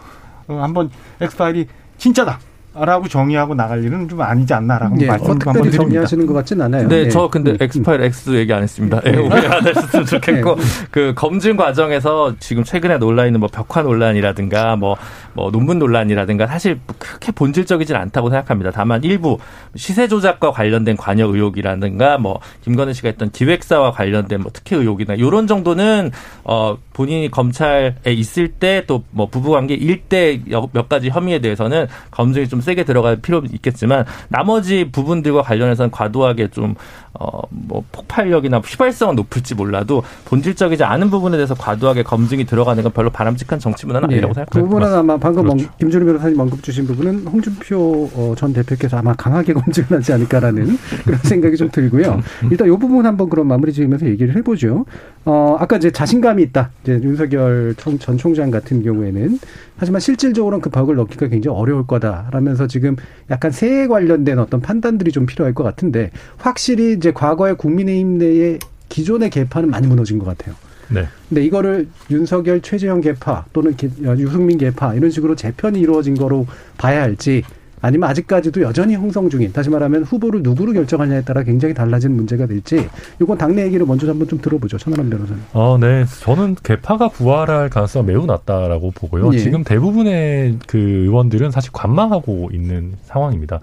[0.47, 2.39] 어, 한번 엑스파일이 진짜다.
[2.85, 5.77] 라고 정의하고 나갈 일은 좀 아니지 않나라고 네, 말씀 한번 드립니다.
[5.77, 6.87] 정리하시는 것 같진 않아요.
[6.87, 7.09] 네, 네.
[7.09, 7.57] 저 근데 음.
[7.59, 9.01] 엑스파일 X 얘기 안 했습니다.
[9.01, 10.61] 네, 오해 안 했으면 좋겠고 네.
[10.91, 14.95] 그 검증 과정에서 지금 최근에 논란 있는 뭐 벽화 논란이라든가 뭐
[15.37, 18.71] 뭐 논문 논란이라든가 사실 크게 본질적이진 않다고 생각합니다.
[18.71, 19.37] 다만 일부
[19.75, 25.45] 시세 조작과 관련된 관여 의혹이라든가 뭐 김건희 씨가 했던 기획사와 관련된 뭐 특혜 의혹이나 이런
[25.45, 26.09] 정도는
[26.43, 32.61] 어 본인이 검찰에 있을 때 또 뭐 부부관계 일대 몇 가지 혐의에 대해서는 검증이 좀
[32.67, 36.75] 세게 들어갈 필요는 있겠지만 나머지 부분들과 관련해서는 과도하게 좀
[37.13, 43.09] 어, 뭐 폭발력이나 휘발성은 높을지 몰라도 본질적이지 않은 부분에 대해서 과도하게 검증이 들어가는 건 별로
[43.09, 44.15] 바람직한 정치 문화는 네.
[44.15, 44.41] 아니라고 네.
[44.41, 44.59] 생각합니다.
[44.59, 45.67] 그 부분은 아마 방금 그렇죠.
[45.79, 51.19] 김준우 변호사님 언급 주신 부분은 홍준표 어, 전 대표께서 아마 강하게 검증을 하지 않을까라는 그런
[51.23, 52.21] 생각이 좀 들고요.
[52.51, 54.85] 일단 이 부분 한번 그럼 마무리 지으면서 얘기를 해보죠.
[55.25, 56.69] 어, 아까 이제 자신감이 있다.
[56.83, 59.39] 이제 윤석열 전 총장 같은 경우에는
[59.77, 62.95] 하지만 실질적으로는 그 벽을 넣기가 굉장히 어려울 거다라면서 지금
[63.29, 66.11] 약간 세에 관련된 어떤 판단들이 좀 필요할 것 같은데.
[66.37, 68.59] 확실히 이제 과거의 국민의힘 내에
[68.89, 70.55] 기존의 개파는 많이 무너진 것 같아요.
[70.89, 71.05] 네.
[71.27, 73.75] 근데 이거를 윤석열 최재형 개파 또는
[74.17, 76.47] 유승민 개파 이런 식으로 재편이 이루어진 거로
[76.77, 77.43] 봐야 할지
[77.81, 82.89] 아니면 아직까지도 여전히 형성 중인 다시 말하면 후보를 누구로 결정하냐에 따라 굉장히 달라진 문제가 될지
[83.21, 85.43] 이건 당내 얘기를 먼저 한번 좀 들어보죠 천하람 변호사님.
[85.53, 86.05] 어, 네.
[86.21, 89.31] 저는 개파가 부활할 가능성이 매우 낮다라고 보고요.
[89.33, 89.37] 예.
[89.37, 93.59] 지금 대부분의 그 의원들은 사실 관망하고 있는 상황입니다.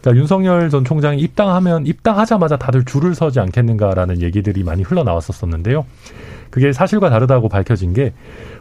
[0.00, 5.84] 그러니까 윤석열 전 총장이 입당하면 입당하자마자 다들 줄을 서지 않겠는가라는 얘기들이 많이 흘러나왔었었는데요.
[6.50, 8.12] 그게 사실과 다르다고 밝혀진 게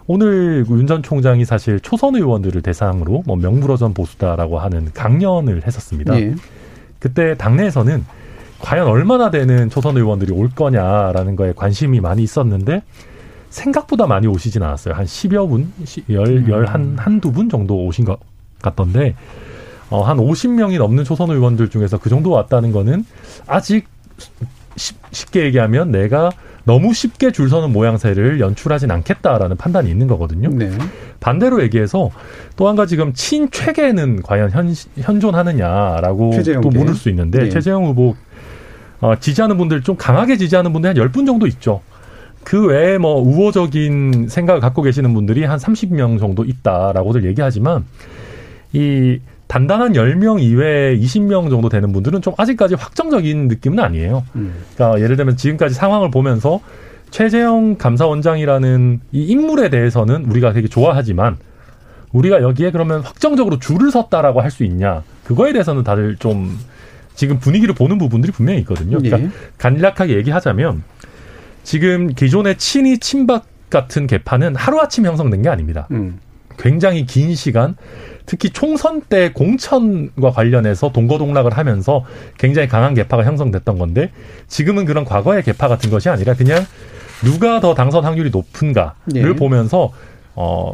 [0.08, 6.20] 오늘 윤 전 총장이 사실 초선 의원들을 대상으로 뭐 명불허전 보수다라고 하는 강연을 했었습니다.
[6.20, 6.34] 예.
[7.00, 8.06] 그때 당내에서는
[8.60, 12.82] 과연 얼마나 되는 초선 의원들이 올 거냐라는 거에 관심이 많이 있었는데
[13.50, 14.94] 생각보다 많이 오시진 않았어요.
[14.94, 15.72] 한 10여 분,
[16.10, 18.20] 열, 열, 한, 한두 분 정도 오신 것
[18.62, 19.16] 같던데,
[19.90, 23.06] 어, 한 50명이 넘는 초선 의원들 중에서 그 정도 왔다는 거는
[23.46, 23.88] 아직
[25.12, 26.32] 쉽게 얘기하면 내가
[26.68, 30.50] 너무 쉽게 줄 서는 모양새를 연출하진 않겠다라는 판단이 있는 거거든요.
[30.50, 30.70] 네.
[31.22, 32.12] 반대로 얘기해서
[32.58, 37.50] 또 한 가지 지금 친최계는 과연 현, 현존하느냐라고 또 물을 수 있는데 네.
[37.50, 38.16] 최재형 후보
[39.00, 41.82] 어, 지지하는 분들 좀 강하게 지지하는 분들 한 열 분 정도 있죠.
[42.44, 47.86] 그 외에 뭐 우호적인 생각을 갖고 계시는 분들이 한 30명 정도 있다라고들 얘기하지만
[48.74, 54.24] 이 단단한 10명 이외에 20명 정도 되는 분들은 좀 아직까지 확정적인 느낌은 아니에요.
[54.36, 54.54] 음.
[54.76, 56.60] 그러니까 예를 들면 지금까지 상황을 보면서
[57.12, 61.38] 최재형 감사원장이라는 이 인물에 대해서는 우리가 되게 좋아하지만
[62.12, 65.04] 우리가 여기에 그러면 확정적으로 줄을 섰다라고 할 수 있냐.
[65.24, 66.58] 그거에 대해서는 다들 좀
[67.16, 68.98] 지금 분위기를 보는 부분들이 분명히 있거든요.
[69.00, 69.30] 그러니까 예.
[69.58, 70.84] 간략하게 얘기하자면
[71.64, 75.88] 지금 기존의 친이 친박 같은 개파는 하루아침 형성된 게 아닙니다.
[75.92, 76.20] 음.
[76.58, 77.76] 굉장히 긴 시간
[78.26, 82.04] 특히 총선 때 공천과 관련해서 동거동락을 하면서
[82.38, 84.12] 굉장히 강한 개파가 형성됐던 건데
[84.48, 86.66] 지금은 그런 과거의 개파 같은 것이 아니라 그냥
[87.24, 89.34] 누가 더 당선 확률이 높은가를 네.
[89.34, 89.92] 보면서
[90.36, 90.74] 어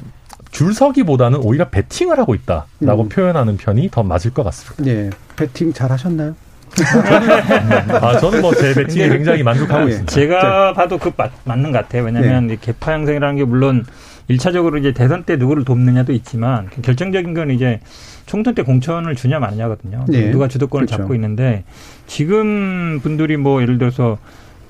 [0.51, 3.09] 줄서기보다는 오히려 배팅을 하고 있다라고 음.
[3.09, 4.83] 표현하는 편이 더 맞을 것 같습니다.
[4.83, 6.35] 네, 배팅 잘 하셨나요?
[8.01, 9.91] 아, 저는 뭐 제 배팅에 굉장히 만족하고 네.
[9.91, 10.11] 있습니다.
[10.11, 12.03] 제가 봐도 그 맞, 맞는 것 같아요.
[12.03, 12.57] 왜냐하면 네.
[12.59, 13.85] 개파 형성이라는 게 물론
[14.27, 17.79] 일차적으로 이제 대선 때 누구를 돕느냐도 있지만 결정적인 건 이제
[18.25, 20.05] 총선 때 공천을 주냐 마냐거든요.
[20.07, 20.31] 네.
[20.31, 21.01] 누가 주도권을 그렇죠.
[21.01, 21.63] 잡고 있는데
[22.07, 24.17] 지금 분들이 뭐 예를 들어서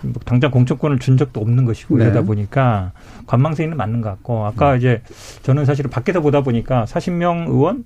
[0.01, 2.06] 뭐 당장 공천권을 준 적도 없는 것이고 네.
[2.06, 2.91] 이러다 보니까
[3.28, 4.78] 관망세는 맞는 것 같고 아까 음.
[4.78, 5.01] 이제
[5.43, 7.86] 저는 사실은 밖에서 보다 보니까 40명 의원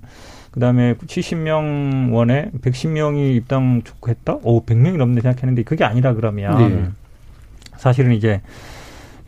[0.50, 4.38] 그다음에 70명 원에 110명이 입당 촉구했다?
[4.42, 6.88] 오, 100명이 넘네 생각했는데 그게 아니라 그러면 네.
[7.76, 8.40] 사실은 이제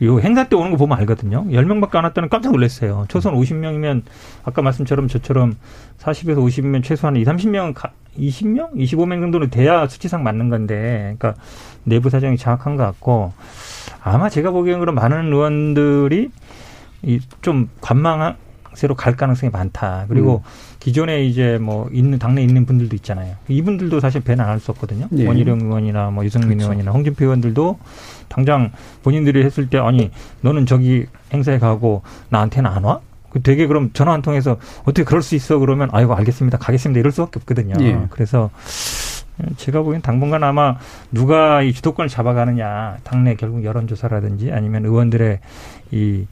[0.03, 1.45] 요 행사 때 오는 거 보면 알거든요.
[1.45, 3.05] 10명밖에 안 왔다는 깜짝 놀랐어요.
[3.07, 4.01] 초선 50명이면
[4.43, 5.55] 아까 말씀처럼 저처럼
[5.99, 7.75] 40에서 50명 최소한 2, 30명,
[8.17, 11.35] 20명, 25명 정도는 돼야 수치상 맞는 건데, 그러니까
[11.83, 13.33] 내부 사정이 정확한 것 같고
[14.03, 16.29] 아마 제가 보기에는 그런 많은 의원들이
[17.41, 18.35] 좀 관망
[18.73, 20.05] 세로 갈 가능성이 많다.
[20.07, 20.70] 그리고 음.
[20.81, 23.35] 기존에 이제 뭐 있는 당내 있는 분들도 있잖아요.
[23.47, 25.07] 이분들도 사실 배는 안할 수 없거든요.
[25.15, 25.27] 예.
[25.27, 26.65] 원희룡 의원이나 뭐 유승민 그렇죠.
[26.65, 27.79] 의원이나 홍준표 의원들도
[28.27, 28.71] 당장
[29.03, 30.09] 본인들이 했을 때 아니
[30.41, 32.99] 너는 저기 행사에 가고 나한테는 안 와?
[33.29, 37.11] 그 되게 그럼 전화 한 통해서 어떻게 그럴 수 있어 그러면 아이고 알겠습니다 가겠습니다 이럴
[37.11, 37.75] 수밖에 없거든요.
[37.81, 38.07] 예.
[38.09, 38.49] 그래서
[39.57, 40.77] 제가 보기엔 당분간 아마
[41.11, 45.39] 누가 이 주도권을 잡아가느냐 당내 결국 여론조사라든지 아니면 의원들의
[45.91, 46.25] 이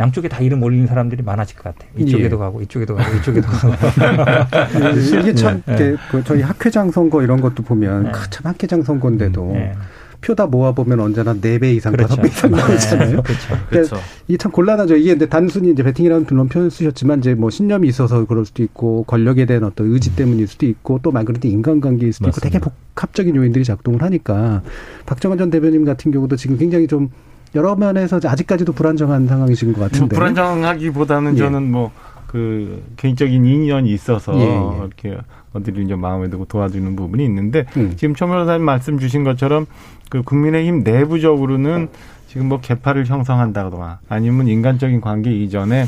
[0.00, 1.88] 양쪽에 다 이름 올리는 사람들이 많아질 것 같아요.
[1.96, 2.38] 이쪽에도 예.
[2.40, 3.74] 가고 이쪽에도 가고 이쪽에도 가고.
[5.20, 5.94] 이게 참 네.
[6.10, 8.12] 그 저희 학회장 선거 이런 것도 보면 네.
[8.30, 9.72] 참 학회장 선거인데도 네.
[10.20, 12.08] 표다 모아보면 언제나 네 배 이상, 그렇죠.
[12.16, 13.16] 다섯 배 이상 나오잖아요.
[13.16, 13.22] 네.
[13.22, 13.66] 그렇죠.
[13.68, 13.96] 그렇죠.
[14.26, 14.96] 이게 참 곤란하죠.
[14.96, 19.04] 이게 근데 단순히 이제 배팅이라는 그런 표현 쓰셨지만 이제 뭐 신념이 있어서 그럴 수도 있고
[19.04, 20.16] 권력에 대한 어떤 의지 음.
[20.16, 22.48] 때문일 수도 있고 또 말 그런 인간관계일 수도 맞습니다.
[22.48, 24.62] 있고 되게 복합적인 요인들이 작동을 하니까
[25.06, 27.10] 박정환 전 대변인 같은 경우도 지금 굉장히 좀
[27.54, 30.16] 여러 면에서 아직까지도 불안정한 상황이신 것 같은데.
[30.16, 31.38] 뭐 불안정하기보다는 예.
[31.38, 31.90] 저는 뭐
[32.34, 34.76] 그 개인적인 인연이 있어서 예, 예.
[34.78, 35.16] 이렇게
[35.52, 37.92] 어디를 이제 마음에 두고 도와주는 부분이 있는데 음.
[37.96, 39.66] 지금 초 변호사님 말씀 주신 것처럼
[40.10, 41.90] 그 국민의힘 내부적으로는
[42.26, 45.84] 지금 뭐 개파를 형성한다거나 아니면 인간적인 관계 이전에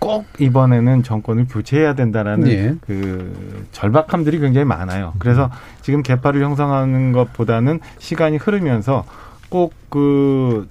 [0.00, 2.74] 꼭 이번에는 정권을 교체해야 된다라는 예.
[2.80, 5.12] 그 절박함들이 굉장히 많아요.
[5.20, 9.04] 그래서 지금 개파를 형성하는 것보다는 시간이 흐르면서
[9.50, 10.66] 꼭그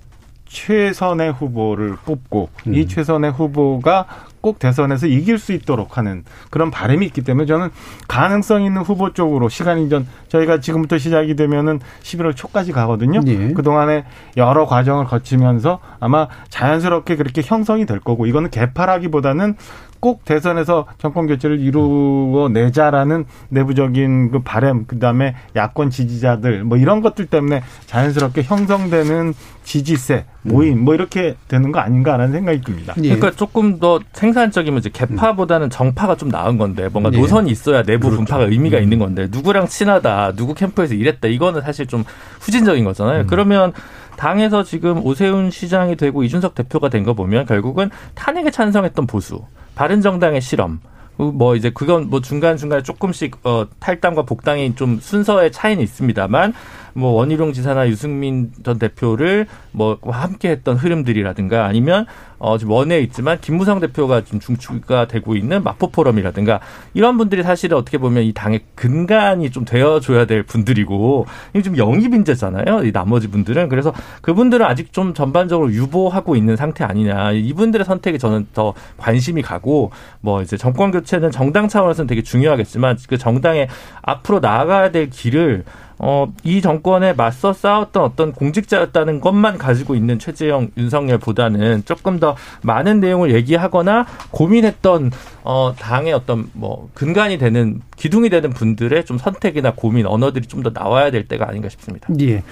[0.49, 2.75] 최선의 후보를 뽑고 음.
[2.75, 4.05] 이 최선의 후보가
[4.41, 7.69] 꼭 대선에서 이길 수 있도록 하는 그런 바람이 있기 때문에 저는
[8.07, 13.21] 가능성 있는 후보 쪽으로 시간 이 전 저희가 지금부터 시작이 되면은 11월 초까지 가거든요.
[13.27, 13.53] 예.
[13.53, 14.05] 그 동안에
[14.37, 19.55] 여러 과정을 거치면서 아마 자연스럽게 그렇게 형성이 될 거고 이거는 개파라기보다는
[19.99, 27.25] 꼭 대선에서 정권 교체를 이루어내자라는 내부적인 그 바램 그 다음에 야권 지지자들 뭐 이런 것들
[27.25, 29.33] 때문에 자연스럽게 형성되는
[29.63, 32.95] 지지세 모임 뭐 이렇게 되는 거 아닌가라는 생각이 듭니다.
[32.97, 33.15] 예.
[33.15, 37.17] 그러니까 조금 더 생산적이면 이제 개파보다는 정파가 좀 나은 건데 뭔가 예.
[37.17, 38.17] 노선이 있어야 내부 그렇죠.
[38.17, 38.83] 분파가 의미가 음.
[38.83, 42.03] 있는 건데 누구랑 친하다 누구 캠프에서 일했다 이거는 사실 좀
[42.39, 43.21] 후진적인 거잖아요.
[43.21, 43.27] 음.
[43.27, 43.73] 그러면
[44.19, 49.45] 당에서 지금 오세훈 시장이 되고 이준석 대표가 된 거 보면 결국은 탄핵에 찬성했던 보수
[49.75, 50.81] 바른정당의 실험
[51.15, 56.53] 뭐 이제 그건 뭐 중간 중간에 조금씩 어 탈당과 복당이 좀 순서의 차이는 있습니다만
[56.99, 62.05] 뭐 원희룡 지사나 유승민 전 대표를 뭐 함께 했던 흐름들이라든가 아니면
[62.37, 66.59] 어 지금 원에 있지만 김무성 대표가 좀 중추가 되고 있는 마포 포럼이라든가
[66.93, 72.13] 이런 분들이 사실은 어떻게 보면 이 당의 근간이 좀 되어줘야 될 분들이고 이게 좀 영입
[72.13, 72.85] 인재잖아요.
[72.85, 77.31] 이 나머지 분들은 그래서 그분들은 아직 좀 전반적으로 유보하고 있는 상태 아니냐.
[77.31, 79.91] 이분들의 선택이 저는 더 관심이 가고
[80.21, 83.67] 뭐 이제 정권 교체는 정당 차원에서는 되게 중요하겠지만 그 정당의
[84.01, 85.65] 앞으로 나아가야 될 길을
[85.99, 92.99] 어, 이 정권에 맞서 싸웠던 어떤 공직자였다는 것만 가지고 있는 최재형, 윤석열보다는 조금 더 많은
[93.01, 95.11] 내용을 얘기하거나 고민했던
[95.43, 100.71] 어, 당의 어떤 뭐 근간이 되는 기둥이 되는 분들의 좀 선택이나 고민 언어들이 좀 더
[100.73, 102.07] 나와야 될 때가 아닌가 싶습니다.
[102.21, 102.43] 예.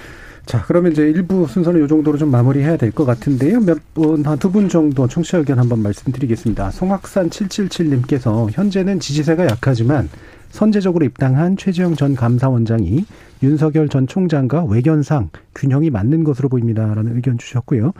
[0.46, 3.60] 자, 그러면 이제 일부 순서는 이 정도로 좀 마무리해야 될 것 같은데요.
[3.60, 6.70] 몇 분, 한 두 분 정도 청취자 의견 한번 말씀드리겠습니다.
[6.70, 10.08] 송악산 777님께서 현재는 지지세가 약하지만
[10.50, 13.04] 선제적으로 입당한 최재형 전 감사원장이
[13.42, 17.92] 윤석열 전 총장과 외견상 균형이 맞는 것으로 보입니다라는 의견 주셨고요.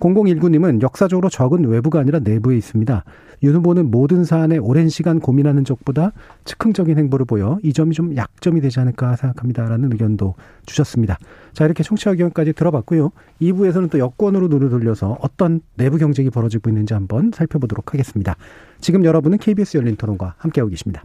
[0.00, 3.04] 0019님은 역사적으로 적은 외부가 아니라 내부에 있습니다.
[3.42, 6.12] 윤 후보는 모든 사안에 오랜 시간 고민하는 적보다
[6.44, 10.34] 즉흥적인 행보를 보여 이 점이 좀 약점이 되지 않을까 생각합니다라는 의견도
[10.64, 11.18] 주셨습니다.
[11.52, 13.10] 자 이렇게 청취자 의견까지 들어봤고요.
[13.42, 18.36] 2부에서는 또 여권으로 눈을 돌려서 어떤 내부 경쟁이 벌어지고 있는지 한번 살펴보도록 하겠습니다.
[18.80, 21.04] 지금 여러분은 KBS 열린 토론과 함께하고 계십니다.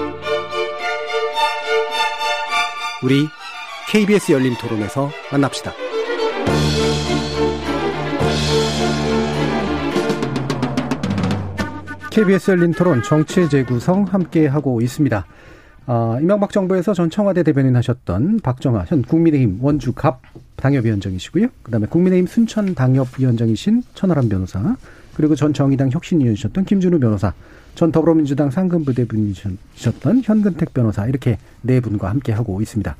[3.03, 3.27] 우리
[3.89, 5.73] KBS 열린 토론에서 만납시다.
[12.11, 15.25] KBS 열린 토론 정치의 재구성 함께 하고 있습니다.
[15.87, 20.21] 아, 이명박 정부에서 전 청와대 대변인 하셨던 박정아 현 국민의힘 원주 갑
[20.57, 21.47] 당협위원장이시고요.
[21.63, 24.75] 그다음에 국민의힘 순천 당협위원장이신 천하람 변호사
[25.15, 27.33] 그리고 전 정의당 혁신위원이셨던 김준우 변호사
[27.75, 32.95] 전 더불어민주당 상근부대분이셨던 현근택 변호사 이렇게 네 분과 함께 하고 있습니다.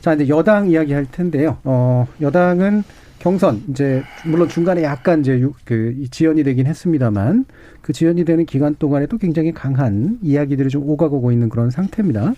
[0.00, 1.58] 자 이제 여당 이야기 할 텐데요.
[1.64, 2.82] 어, 여당은
[3.18, 7.46] 경선 이제 물론 중간에 약간 이제 그 지연이 되긴 했습니다만
[7.80, 12.34] 그 지연이 되는 기간 동안에도 굉장히 강한 이야기들이 좀 오가고 있는 그런 상태입니다.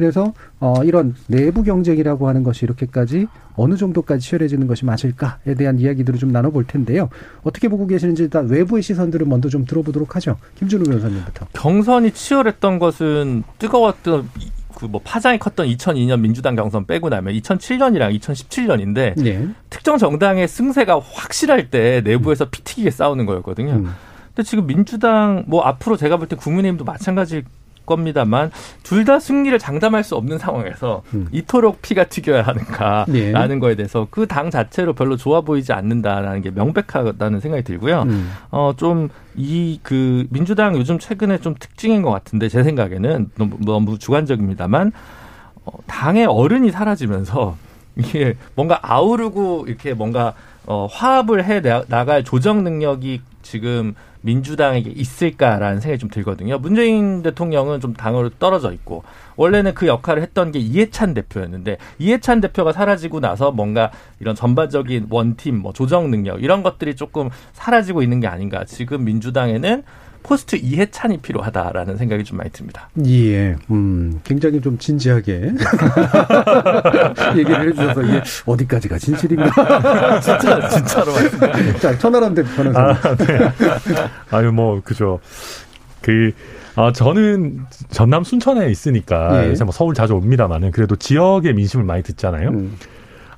[0.00, 6.18] 그래서 어 이런 내부 경쟁이라고 하는 것이 이렇게까지 어느 정도까지 치열해지는 것이 맞을까에 대한 이야기들을
[6.18, 7.10] 좀 나눠볼 텐데요.
[7.42, 10.38] 어떻게 보고 계시는지 일단 외부의 시선들을 먼저 좀 들어보도록 하죠.
[10.58, 11.48] 김준우 변호사님부터.
[11.52, 14.30] 경선이 치열했던 것은 뜨거웠던
[14.76, 19.48] 그뭐 파장이 컸던 2002년 민주당 경선 빼고 나면 2007년이랑 2017년인데 네.
[19.68, 23.72] 특정 정당의 승세가 확실할 때 내부에서 피튀기게 싸우는 거였거든요.
[23.72, 23.90] 음.
[24.34, 27.42] 근데 지금 민주당 뭐 앞으로 제가 볼 때 국민의힘도 마찬가지
[27.90, 28.50] 겁니다만
[28.84, 31.26] 둘 다 승리를 장담할 수 없는 상황에서 음.
[31.32, 33.58] 이토록 피가 튀겨야 하는가라는 네.
[33.58, 38.02] 거에 대해서 그 당 자체로 별로 좋아 보이지 않는다라는 게 명백하다는 생각이 들고요.
[38.02, 38.30] 음.
[38.50, 44.92] 어좀 이 그 민주당 요즘 최근에 좀 특징인 것 같은데 제 생각에는 너무, 너무 주관적입니다만
[45.64, 47.56] 어, 당의 어른이 사라지면서
[47.96, 50.34] 이게 뭔가 아우르고 이렇게 뭔가
[50.66, 56.58] 어, 화합을 해 나갈 조정 능력이 지금 민주당에게 있을까라는 생각이 좀 들거든요.
[56.58, 59.02] 문재인 대통령은 좀 당으로 떨어져 있고
[59.36, 63.90] 원래는 그 역할을 했던 게 이해찬 대표였는데 이해찬 대표가 사라지고 나서 뭔가
[64.20, 68.64] 이런 전반적인 원팀 뭐 조정 능력 이런 것들이 조금 사라지고 있는 게 아닌가.
[68.64, 69.82] 지금 민주당에는
[70.22, 72.88] 포스트 이해찬이 필요하다라는 생각이 좀 많이 듭니다.
[73.06, 75.52] 예, 음, 굉장히 좀 진지하게
[77.36, 79.50] 얘기를 해주셔서 이게 어디까지가 진실인가?
[80.20, 81.12] 진짜 진짜로.
[81.80, 83.52] 자, 천하람 대표는 아, 네.
[84.30, 85.20] 아유 뭐 그죠.
[86.00, 86.32] 그
[86.76, 87.60] 아, 저는
[87.90, 89.54] 전남 순천에 있으니까 예.
[89.62, 92.50] 뭐 서울 자주 옵니다만은 그래도 지역의 민심을 많이 듣잖아요.
[92.50, 92.76] 음.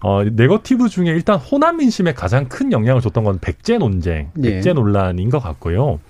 [0.00, 4.50] 어, 네거티브 중에 일단 호남 민심에 가장 큰 영향을 줬던 건 백제 논쟁, 예.
[4.50, 6.00] 백제 논란인 것 같고요.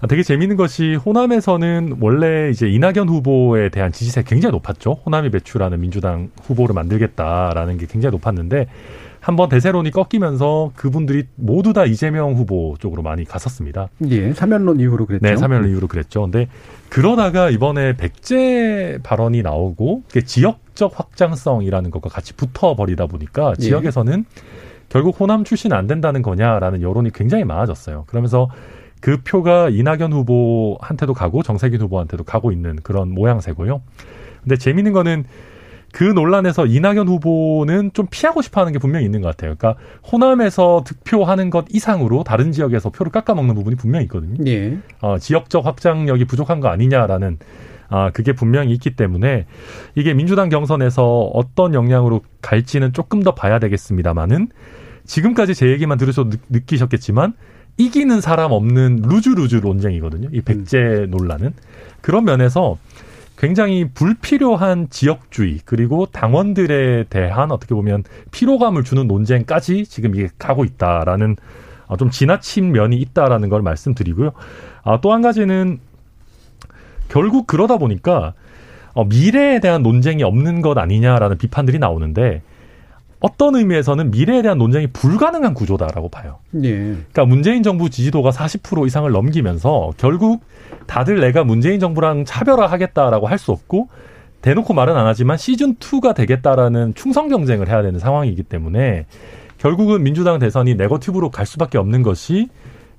[0.00, 4.98] 아, 되게 재미있는 것이 호남에서는 원래 이제 이낙연 후보에 대한 지지세 굉장히 높았죠.
[5.06, 8.66] 호남이 배출하는 민주당 후보를 만들겠다라는 게 굉장히 높았는데
[9.20, 13.88] 한번 대세론이 꺾이면서 그분들이 모두 다 이재명 후보 쪽으로 많이 갔었습니다.
[14.08, 15.26] 예, 사면론 이후로 그랬죠.
[15.26, 16.22] 네, 사면론 이후로 그랬죠.
[16.22, 16.46] 근데
[16.90, 23.62] 그러다가 이번에 백제 발언이 나오고 지역적 확장성이라는 것과 같이 붙어 버리다 보니까 예.
[23.62, 24.26] 지역에서는
[24.88, 28.04] 결국 호남 출신 안 된다는 거냐라는 여론이 굉장히 많아졌어요.
[28.06, 28.48] 그러면서
[29.00, 33.82] 그 표가 이낙연 후보한테도 가고 정세균 후보한테도 가고 있는 그런 모양새고요.
[34.42, 35.24] 근데 재밌는 거는
[35.92, 39.54] 그 논란에서 이낙연 후보는 좀 피하고 싶어 하는 게 분명히 있는 것 같아요.
[39.56, 39.80] 그러니까
[40.10, 44.36] 호남에서 득표하는 것 이상으로 다른 지역에서 표를 깎아먹는 부분이 분명히 있거든요.
[44.46, 44.78] 예.
[45.00, 47.38] 어, 지역적 확장력이 부족한 거 아니냐라는
[47.88, 49.46] 아, 그게 분명히 있기 때문에
[49.94, 54.48] 이게 민주당 경선에서 어떤 영향으로 갈지는 조금 더 봐야 되겠습니다만은
[55.04, 57.34] 지금까지 제 얘기만 들으셔도 느, 끼셨겠지만
[57.78, 60.28] 이기는 사람 없는 루즈루즈 논쟁이거든요.
[60.32, 61.10] 이 백제 음.
[61.10, 61.52] 논란은.
[62.00, 62.78] 그런 면에서
[63.38, 71.36] 굉장히 불필요한 지역주의 그리고 당원들에 대한 어떻게 보면 피로감을 주는 논쟁까지 지금 이게 가고 있다라는
[71.86, 74.32] 어, 좀 지나친 면이 있다라는 걸 말씀드리고요.
[74.82, 75.78] 아, 또 한 가지는
[77.08, 78.32] 결국 그러다 보니까
[78.94, 82.42] 어, 미래에 대한 논쟁이 없는 것 아니냐라는 비판들이 나오는데
[83.20, 86.38] 어떤 의미에서는 미래에 대한 논쟁이 불가능한 구조다라고 봐요.
[86.62, 86.70] 예.
[86.70, 90.42] 그러니까 문재인 정부 지지도가 40% 이상을 넘기면서 결국
[90.86, 93.88] 다들 내가 문재인 정부랑 차별화하겠다라고 할 수 없고
[94.42, 99.06] 대놓고 말은 안 하지만 시즌 2가 되겠다라는 충성 경쟁을 해야 되는 상황이기 때문에
[99.58, 102.48] 결국은 민주당 대선이 네거티브로 갈 수밖에 없는 것이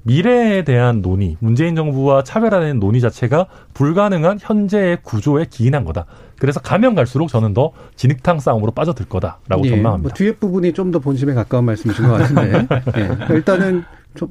[0.03, 6.05] 미래에 대한 논의, 문재인 정부와 차별화되는 논의 자체가 불가능한 현재의 구조에 기인한 거다.
[6.40, 10.10] 그래서 가면 갈수록 저는 더 진흙탕 싸움으로 빠져들 거다라고 예, 전망합니다.
[10.10, 12.68] 뭐 뒤에 부분이 좀 더 본심에 가까운 말씀이신 것 같은데
[13.30, 13.84] 예, 일단은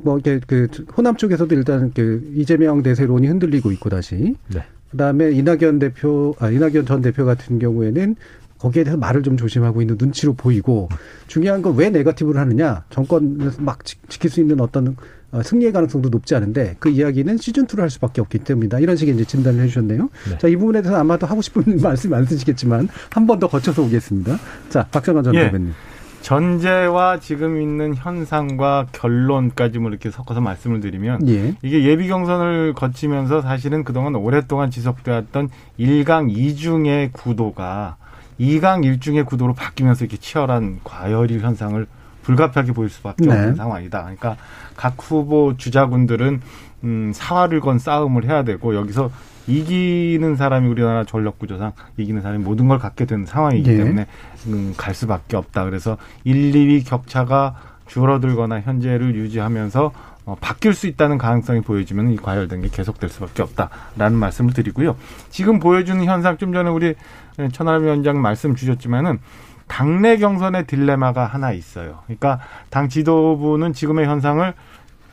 [0.03, 4.63] 뭐 이렇게 그 호남 쪽에서도 일단 그 이재명 대세론이 흔들리고 있고 다시 네.
[4.91, 8.17] 그다음에 이낙연 대표 아 이낙연 전 대표 같은 경우에는
[8.59, 10.89] 거기에 대해서 말을 좀 조심하고 있는 눈치로 보이고
[11.27, 14.95] 중요한 건 왜 네거티브를 하느냐 정권에서 막 지킬 수 있는 어떤 어,
[15.43, 18.79] 승리의 가능성도 높지 않은데 그 이야기는 시즌 2를 할 수밖에 없기 때문이다.
[18.81, 20.09] 이런 식의 이제 진단을 해주셨네요.
[20.31, 20.39] 네.
[20.39, 24.39] 자, 이 부분에 대해서 아마도 하고 싶은 말씀 많으시겠지만 한 번 더 거쳐서 오겠습니다.
[24.71, 25.41] 자, 박정환 전 예.
[25.45, 25.75] 대변인.
[26.23, 31.55] 전제와 지금 있는 현상과 결론까지 뭐 이렇게 섞어서 말씀을 드리면 예.
[31.63, 37.97] 이게 예비 경선을 거치면서 사실은 그동안 오랫동안 지속되었던 1강 2중의 구도가
[38.41, 41.87] 2강 1중의 구도로 바뀌면서 이렇게 치열한 과열일 현상을
[42.27, 43.33] 불가피하게 보일 수밖에 네.
[43.33, 44.01] 없는 상황이다.
[44.03, 44.37] 그러니까
[44.77, 46.41] 각 후보 주자군들은
[46.85, 49.11] 음, 사활을 건 싸움을 해야 되고 여기서
[49.47, 53.77] 이기는 사람이 우리나라 전력 구조상 이기는 사람이 모든 걸 갖게 되는 상황이기 네.
[53.77, 54.07] 때문에
[54.49, 55.65] 음, 갈 수밖에 없다.
[55.65, 57.55] 그래서 1, 2위 격차가
[57.87, 59.93] 줄어들거나 현재를 유지하면서
[60.25, 64.97] 어, 바뀔 수 있다는 가능성이 보여지면 이 과열된 게 계속될 수밖에 없다라는 말씀을 드리고요.
[65.31, 66.97] 지금 보여주는 현상 좀 전에 우리
[67.53, 69.21] 천하람 위원장 말씀 주셨지만은
[69.69, 72.01] 당내 경선의 딜레마가 하나 있어요.
[72.07, 72.41] 그러니까
[72.71, 74.55] 당 지도부는 지금의 현상을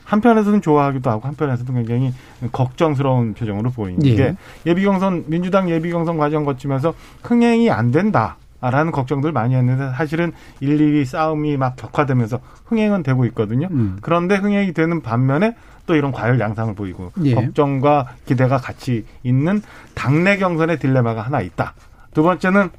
[0.04, 2.12] 한편에서는 좋아하기도 하고 한편에서는 굉장히
[2.52, 4.14] 걱정스러운 표정으로 보이는 예.
[4.14, 4.36] 게
[4.66, 8.36] 예비 경선 민주당 예비 경선 과정 거치면서 흥행이 안 된다.
[8.60, 13.68] 라는 걱정들 많이 했는데 사실은 1, 2위 싸움이 막 격화되면서 흥행은 되고 있거든요.
[13.70, 13.98] 음.
[14.00, 17.34] 그런데 흥행이 되는 반면에 또 이런 과열 양상을 보이고 예.
[17.34, 19.60] 걱정과 기대가 같이 있는
[19.94, 21.74] 당내 경선의 딜레마가 하나 있다.
[22.14, 22.70] 두 번째는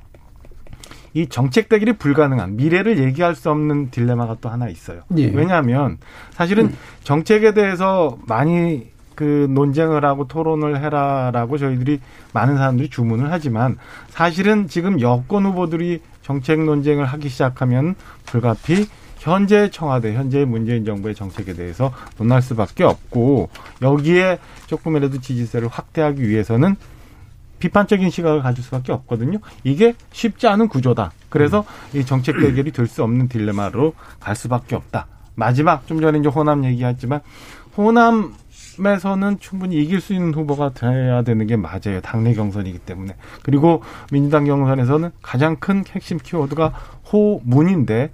[1.16, 5.02] 이 정책 대결이 불가능한 미래를 얘기할 수 없는 딜레마가 또 하나 있어요.
[5.18, 5.28] 예.
[5.28, 5.98] 왜냐하면
[6.32, 6.78] 사실은 음.
[7.04, 12.02] 정책에 대해서 많이 그 논쟁을 하고 토론을 해라라고 저희들이
[12.34, 13.78] 많은 사람들이 주문을 하지만
[14.10, 17.96] 사실은 지금 여권 후보들이 정책 논쟁을 하기 시작하면
[18.26, 18.86] 불가피
[19.18, 23.50] 현재 청와대, 현재 문재인 정부의 정책에 대해서 논할 수밖에 없고
[23.82, 26.76] 여기에 조금이라도 지지세를 확대하기 위해서는
[27.60, 29.40] 비판적인 시각을 가질 수밖에 없거든요.
[29.64, 31.12] 이게 쉽지 않은 구조다.
[31.30, 35.08] 그래서 이 정책 대결이 될 수 없는 딜레마로 갈 수밖에 없다.
[35.36, 37.22] 마지막 좀 전에 이제 호남 얘기했지만
[37.78, 38.34] 호남
[38.78, 42.02] 에서는 충분히 이길 수 있는 후보가 돼야 되는 게 맞아요.
[42.02, 43.16] 당내 경선이기 때문에.
[43.42, 43.82] 그리고
[44.12, 46.74] 민주당 경선에서는 가장 큰 핵심 키워드가
[47.12, 48.12] 호문인데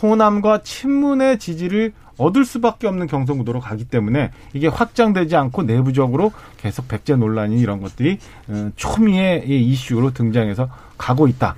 [0.00, 6.88] 호남과 친문의 지지를 얻을 수밖에 없는 경선 구도로 가기 때문에 이게 확장되지 않고 내부적으로 계속
[6.88, 11.56] 백제 논란이 이런 것들이 어, 초미의 이슈로 등장해서 가고 있다.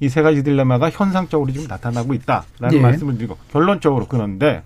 [0.00, 2.80] 이 세 가지 딜레마가 현상적으로 지금 나타나고 있다라는 예.
[2.80, 4.62] 말씀을 드리고 결론적으로 그런데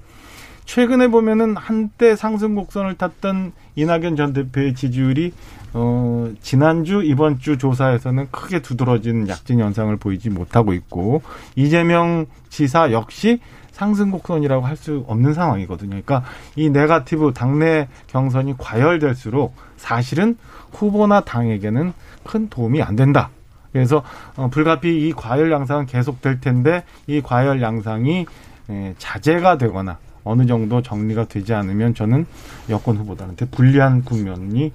[0.64, 5.32] 최근에 보면은 한때 상승 곡선을 탔던 이낙연 전 대표의 지지율이
[5.74, 11.22] 어 지난주 이번 주 조사에서는 크게 두드러진 약진 현상을 보이지 못하고 있고
[11.56, 13.40] 이재명 지사 역시
[13.74, 15.90] 상승 곡선이라고 할 수 없는 상황이거든요.
[15.90, 16.24] 그러니까
[16.56, 20.36] 이 네가티브 당내 경선이 과열될수록 사실은
[20.72, 21.92] 후보나 당에게는
[22.24, 23.30] 큰 도움이 안 된다.
[23.72, 24.02] 그래서
[24.36, 28.26] 어, 불가피 이 과열 양상은 계속될 텐데 이 과열 양상이
[28.70, 32.26] 에, 자제가 되거나 어느 정도 정리가 되지 않으면 저는
[32.70, 34.72] 여권 후보들한테 불리한 국면이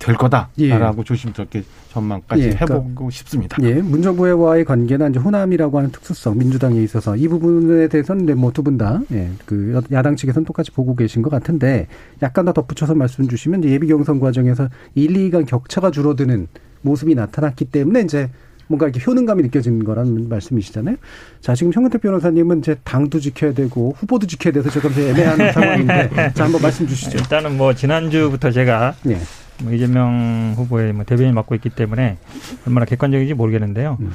[0.00, 1.04] 될 거다라고 예.
[1.04, 3.56] 조심스럽게 전망까지 예, 그러니까, 해보고 싶습니다.
[3.62, 9.00] 예, 문정부와의 관계는 이제 호남이라고 하는 특수성 민주당에 있어서 이 부분에 대해서는 네, 뭐두 분다
[9.12, 11.86] 예, 그 야당 측에서는 똑같이 보고 계신 것 같은데
[12.22, 16.48] 약간 더 덧붙여서 말씀 주시면 예비 경선 과정에서 1, 2간 격차가 줄어드는
[16.80, 18.30] 모습이 나타났기 때문에 이제
[18.68, 20.96] 뭔가 이렇게 효능감이 느껴지는 거라는 말씀이시잖아요.
[21.40, 26.44] 자, 지금 현근태 변호사님은 이제 당도 지켜야 되고 후보도 지켜야 돼서 조금 애매한 상황인데 자,
[26.44, 27.18] 한번 말씀 주시죠.
[27.18, 29.18] 일단은 뭐 지난주부터 제가 네.
[29.62, 32.18] 뭐 이재명 후보의 뭐 대변인 맡고 있기 때문에
[32.66, 33.96] 얼마나 객관적인지 모르겠는데요.
[34.00, 34.12] 음.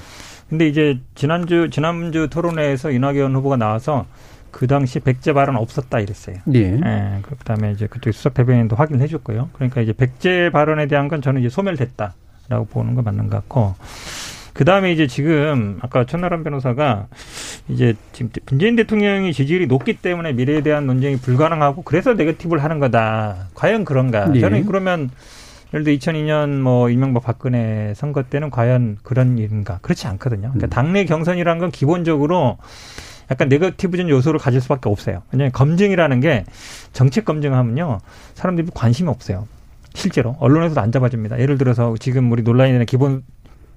[0.50, 4.06] 근데 이제 지난주 지난주 토론회에서 이낙연 후보가 나와서
[4.52, 6.38] 그 당시 백제 발언 없었다 이랬어요.
[6.54, 6.60] 예.
[6.60, 7.22] 예.
[7.22, 9.50] 그다음에 이제 그쪽 수석 대변인도 확인을 해줬고요.
[9.54, 13.76] 그러니까 이제 백제 발언에 대한 건 저는 이제 소멸됐다라고 보는 거 맞는 것 같고.
[14.56, 17.08] 그 다음에 이제 지금 아까 천나람 변호사가
[17.68, 23.50] 이제 지금 문재인 대통령이 지지율이 높기 때문에 미래에 대한 논쟁이 불가능하고 그래서 네거티브를 하는 거다.
[23.54, 24.28] 과연 그런가?
[24.32, 24.40] 네.
[24.40, 25.10] 저는 그러면
[25.76, 29.80] 예를 들어 2002년 뭐 이명박 박근혜 선거 때는 과연 그런 일인가?
[29.82, 30.54] 그렇지 않거든요.
[30.54, 30.70] 그러니까 음.
[30.70, 32.58] 당내 경선이라는 건 기본적으로
[33.30, 35.24] 약간 네거티브적 요소를 가질 수밖에 없어요.
[35.34, 36.46] 왜냐하면 검증이라는 게
[36.94, 38.00] 정책 검증하면요
[38.36, 39.50] 사람들이 관심이 없어요.
[39.94, 41.40] 실제로 언론에서도 안 잡아줍니다.
[41.40, 43.24] 예를 들어서 지금 우리 논란이 되는 기본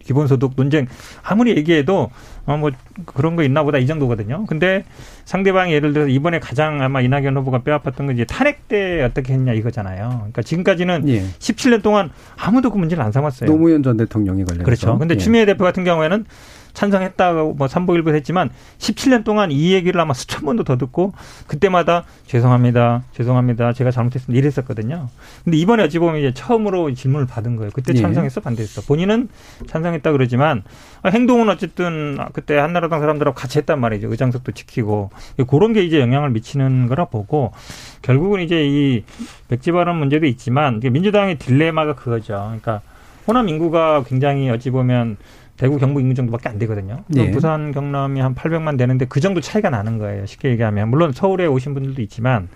[0.08, 0.86] 기본소득 논쟁
[1.22, 2.10] 아무리 얘기해도
[2.46, 2.70] 어뭐
[3.04, 4.46] 그런 거 있나 보다 이 정도거든요.
[4.46, 4.84] 근데
[5.26, 9.52] 상대방이 예를 들어서 이번에 가장 아마 이낙연 후보가 뼈아팠던 건 이제 탄핵 때 어떻게 했냐
[9.52, 10.08] 이거잖아요.
[10.08, 11.20] 그러니까 지금까지는 예.
[11.38, 13.50] 17년 동안 아무도 그 문제를 안 삼았어요.
[13.50, 14.64] 노무현 전 대통령이 걸려서.
[14.64, 14.98] 그렇죠.
[14.98, 15.18] 근데 예.
[15.18, 16.24] 추미애 대표 같은 경우에는
[16.72, 21.12] 찬성했다고 뭐 삼보일보 했지만 17년 동안 이 얘기를 아마 수천 번도 더 듣고
[21.46, 23.02] 그때마다 죄송합니다.
[23.12, 23.72] 죄송합니다.
[23.72, 24.38] 제가 잘못했습니다.
[24.38, 25.08] 이랬었거든요.
[25.44, 27.70] 근데 이번에 어찌 보면 이제 처음으로 질문을 받은 거예요.
[27.72, 28.00] 그때 예.
[28.00, 28.82] 찬성했어 반대했어.
[28.82, 29.28] 본인은
[29.66, 30.62] 찬성했다 그러지만
[31.06, 34.10] 행동은 어쨌든 그때 한나라당 사람들하고 같이 했단 말이죠.
[34.10, 35.10] 의장석도 지키고
[35.48, 37.52] 그런 게 이제 영향을 미치는 거라 보고
[38.02, 39.04] 결국은 이제 이
[39.48, 42.34] 백지 발언 문제도 있지만 민주당의 딜레마가 그거죠.
[42.34, 42.80] 그러니까
[43.26, 45.16] 호남 인구가 굉장히 어찌 보면
[45.58, 47.04] 대구 경북 인구 정도밖에 안 되거든요.
[47.08, 47.30] 네.
[47.30, 50.24] 부산 경남이 한 800만 되는데 그 정도 차이가 나는 거예요.
[50.24, 52.48] 쉽게 얘기하면 물론 서울에 오신 분들도 있지만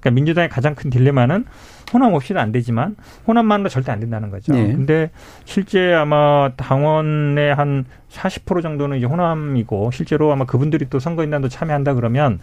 [0.00, 1.44] 그러니까 민주당의 가장 큰 딜레마는
[1.92, 2.96] 호남 없이도 안 되지만
[3.26, 4.52] 호남만으로 절대 안 된다는 거죠.
[4.52, 4.72] 네.
[4.72, 5.10] 근데
[5.44, 12.40] 실제 아마 당원의 한 40% 정도는 이제 호남이고 실제로 아마 그분들이 또 선거인단도 참여한다 그러면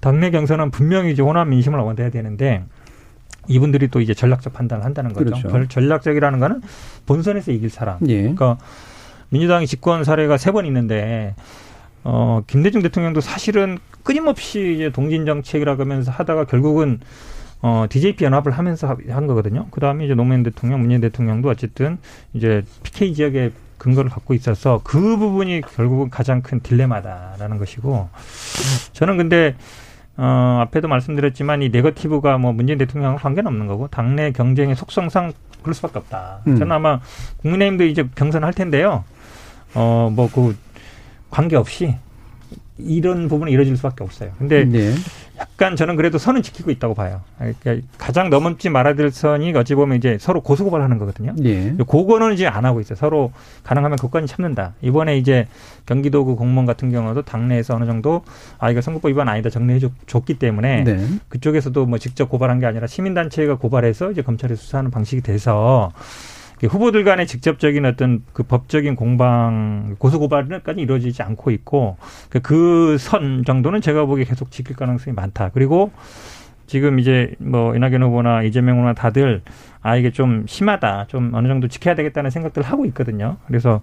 [0.00, 2.62] 당내 경선은 분명히 이제 호남 민심을 얻어야 되는데
[3.48, 5.48] 이분들이 또 이제 전략적 판단을 한다는 거죠.
[5.48, 5.68] 그렇죠.
[5.68, 6.60] 전략적이라는 거는
[7.06, 7.98] 본선에서 이길 사람.
[8.08, 8.20] 예.
[8.20, 8.58] 그러니까
[9.30, 11.34] 민주당이 집권 사례가 세 번 있는데
[12.04, 17.00] 어 김대중 대통령도 사실은 끊임없이 이제 동진 정책이라고 하면서 하다가 결국은
[17.62, 19.66] 어 DJP 연합을 하면서 한 거거든요.
[19.70, 21.98] 그 다음에 이제 노무현 대통령, 문재인 대통령도 어쨌든
[22.32, 28.08] 이제 PK 지역에 근거를 갖고 있어서 그 부분이 결국은 가장 큰 딜레마다라는 것이고
[28.92, 29.56] 저는 근데
[30.16, 35.74] 어 앞에도 말씀드렸지만 이 네거티브가 뭐 문재인 대통령과 관계는 없는 거고 당내 경쟁의 속성상 그럴
[35.74, 36.42] 수밖에 없다.
[36.46, 36.56] 음.
[36.56, 37.00] 저는 아마
[37.38, 39.04] 국민의힘도 이제 경선할 텐데요.
[39.76, 40.56] 어, 뭐, 그,
[41.30, 41.96] 관계 없이
[42.78, 44.30] 이런 부분이 이루어질 수밖에 없어요.
[44.38, 44.94] 근데 네.
[45.38, 47.22] 약간 저는 그래도 선은 지키고 있다고 봐요.
[47.38, 51.34] 그러니까 가장 넘지 말아야 될 선이 어찌 보면 이제 서로 고소고발하는 거거든요.
[51.36, 51.74] 네.
[51.76, 52.96] 그거는 이제 안 하고 있어요.
[52.96, 53.32] 서로
[53.64, 54.74] 가능하면 그까지 참는다.
[54.82, 55.46] 이번에 이제
[55.86, 58.22] 경기도 그 공무원 같은 경우도 당내에서 어느 정도
[58.58, 61.06] 아 이거 선거법 위반 아니다 정리해 줬기 때문에 네.
[61.28, 65.92] 그쪽에서도 뭐 직접 고발한 게 아니라 시민단체가 고발해서 이제 검찰에 수사하는 방식이 돼서
[66.62, 71.98] 후보들 간의 직접적인 어떤 그 법적인 공방 고소 고발까지 이루어지지 않고 있고
[72.42, 75.50] 그선 그 정도는 제가 보기에 계속 지킬 가능성이 많다.
[75.52, 75.90] 그리고
[76.66, 79.42] 지금 이제 뭐 이낙연 후보나 이재명 후보나 다들
[79.82, 81.06] 아 이게 좀 심하다.
[81.08, 83.36] 좀 어느 정도 지켜야 되겠다는 생각들을 하고 있거든요.
[83.46, 83.82] 그래서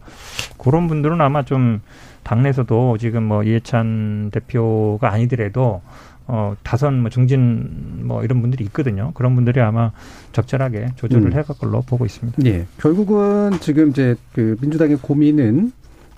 [0.58, 1.82] 그런 분들은 아마 좀
[2.24, 5.82] 당내에서도 지금 뭐 이해찬 대표가 아니더라도
[6.28, 9.12] 어, 다선 뭐 중진 뭐 이런 분들이 있거든요.
[9.14, 9.92] 그런 분들이 아마
[10.32, 11.34] 적절하게 조절을 음.
[11.34, 12.44] 해갈 걸로 보고 있습니다.
[12.46, 12.66] 예.
[12.78, 15.72] 결국은 지금 이제 그 민주당의 고민은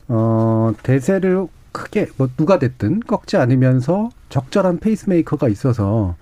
[0.08, 6.16] 어, 대세를 크게 뭐 누가 됐든 꺾지 않으면서 적절한 페이스메이커가 있어서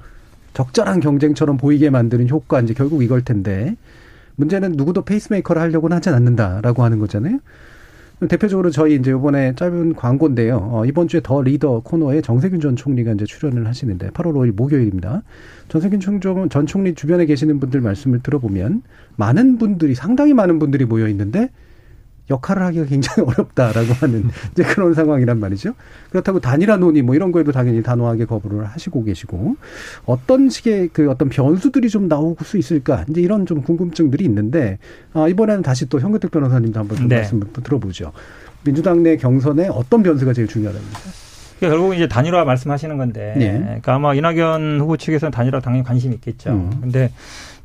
[0.53, 3.75] 적절한 경쟁처럼 보이게 만드는 효과 이제 결국 이걸 텐데
[4.35, 7.39] 문제는 누구도 페이스메이커를 하려고는 하진 않는다라고 하는 거잖아요.
[8.27, 10.69] 대표적으로 저희 이제 이번에 짧은 광고인데요.
[10.71, 15.23] 어, 이번 주에 더 리더 코너에 정세균 전 총리가 이제 출연을 하시는데 8월 5일 목요일입니다.
[15.69, 18.83] 정세균 총종 전 총리 주변에 계시는 분들 말씀을 들어보면
[19.15, 21.49] 많은 분들이 상당히 많은 분들이 모여 있는데
[22.29, 25.73] 역할을 하기가 굉장히 어렵다라고 하는 이제 그런 상황이란 말이죠.
[26.09, 29.57] 그렇다고 단일화 논의 뭐 이런 거에도 당연히 단호하게 거부를 하시고 계시고
[30.05, 34.77] 어떤 식의 그 어떤 변수들이 좀 나올 수 있을까 이제 이런 좀 궁금증들이 있는데
[35.13, 37.17] 아, 이번에는 다시 또 현근택 변호사님도 한번 좀 네.
[37.17, 38.11] 말씀 들어보죠.
[38.63, 40.99] 민주당 내 경선에 어떤 변수가 제일 중요하다니까?
[41.59, 43.59] 그러니까 결국 이제 단일화 말씀하시는 건데, 네.
[43.59, 46.51] 그러니까 아마 이낙연 후보 측에서는 단일화 당연히 관심이 있겠죠.
[46.51, 46.71] 음.
[46.81, 47.11] 근데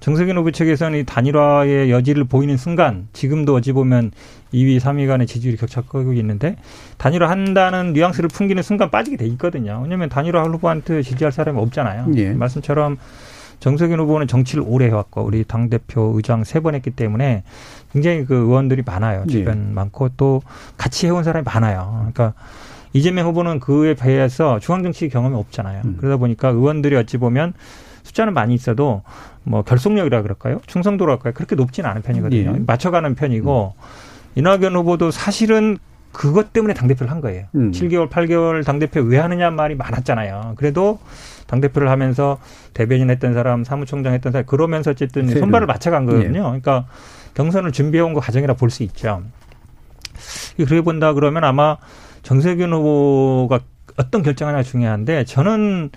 [0.01, 4.13] 정세균 후보 측에서는 이 단일화의 여지를 보이는 순간 지금도 어찌 보면
[4.55, 6.57] 2위, 3위 간의 지지율이 격차 크고 있는데
[6.99, 9.81] 단일화 한다는 뉘앙스를 풍기는 순간 빠지게 돼 있거든요.
[9.83, 12.07] 왜냐하면 단일화 후보한테 지지할 사람이 없잖아요.
[12.17, 12.31] 예.
[12.33, 12.97] 말씀처럼
[13.61, 17.43] 정세균 후보는 정치를 오래 해왔고 우리 당 대표 의장 세 번 했기 때문에
[17.93, 19.25] 굉장히 그 의원들이 많아요.
[19.29, 19.75] 주변 예.
[19.75, 20.43] 많고 또
[20.77, 21.97] 같이 해온 사람이 많아요.
[22.13, 22.35] 그러니까
[22.93, 25.83] 이재명 후보는 그에 비해서 중앙정치 경험이 없잖아요.
[25.85, 25.97] 음.
[25.99, 27.53] 그러다 보니까 의원들이 어찌 보면
[28.09, 29.03] 숫자는 많이 있어도
[29.45, 30.61] 뭐 결속력이라 그럴까요?
[30.67, 31.35] 충성도랄까요?
[31.35, 32.55] 그렇게 높지는 않은 편이거든요.
[32.57, 32.61] 예.
[32.67, 33.83] 맞춰가는 편이고 음.
[34.35, 35.79] 이낙연 후보도 사실은
[36.13, 37.45] 그것 때문에 당대표를 한 거예요.
[37.55, 37.71] 음.
[37.71, 40.55] 7개월, 8개월 당대표 왜 하느냐 말이 많았잖아요.
[40.57, 40.99] 그래도
[41.49, 42.39] 당대표를 하면서
[42.75, 46.39] 대변인 했던 사람, 사무총장 했던 사람, 그러면서 어쨌든 손발을 맞춰간 거거든요.
[46.39, 46.61] 예.
[46.61, 46.87] 그러니까
[47.35, 49.23] 경선을 준비해온 거 과정이라 볼 수 있죠.
[50.57, 51.77] 그렇게 본다 그러면 아마
[52.23, 53.61] 정세균 후보가
[53.97, 55.91] 어떤 결정하냐 중요한데 저는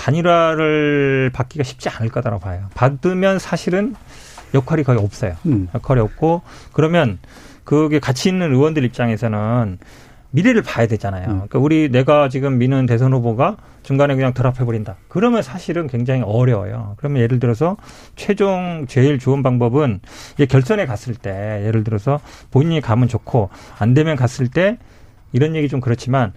[0.00, 2.64] 단일화를 받기가 쉽지 않을 거다라고 봐요.
[2.74, 3.94] 받으면 사실은
[4.54, 5.34] 역할이 거의 없어요.
[5.44, 5.68] 음.
[5.74, 6.40] 역할이 없고
[6.72, 7.18] 그러면
[7.64, 9.78] 그게 같이 있는 의원들 입장에서는
[10.30, 11.24] 미래를 봐야 되잖아요.
[11.24, 11.34] 음.
[11.34, 14.96] 그러니까 우리 내가 지금 미는 대선 후보가 중간에 그냥 드랍해 버린다.
[15.08, 16.94] 그러면 사실은 굉장히 어려워요.
[16.96, 17.76] 그러면 예를 들어서
[18.16, 20.00] 최종 제일 좋은 방법은
[20.34, 22.20] 이제 결선에 갔을 때 예를 들어서
[22.50, 24.78] 본인이 가면 좋고 안 되면 갔을 때
[25.32, 26.32] 이런 얘기 좀 그렇지만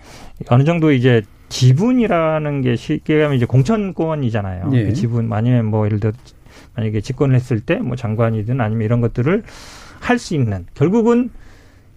[0.49, 1.21] 어느 정도 이제
[1.53, 4.71] 지분이라는 게 쉽게 하면 이제 공천권이잖아요.
[4.73, 4.85] 예.
[4.85, 6.11] 그 지분 아니면 뭐 예를 들어
[6.75, 9.43] 만약에 집권을 했을 때 뭐 장관이든 아니면 이런 것들을
[9.99, 11.29] 할 수 있는 결국은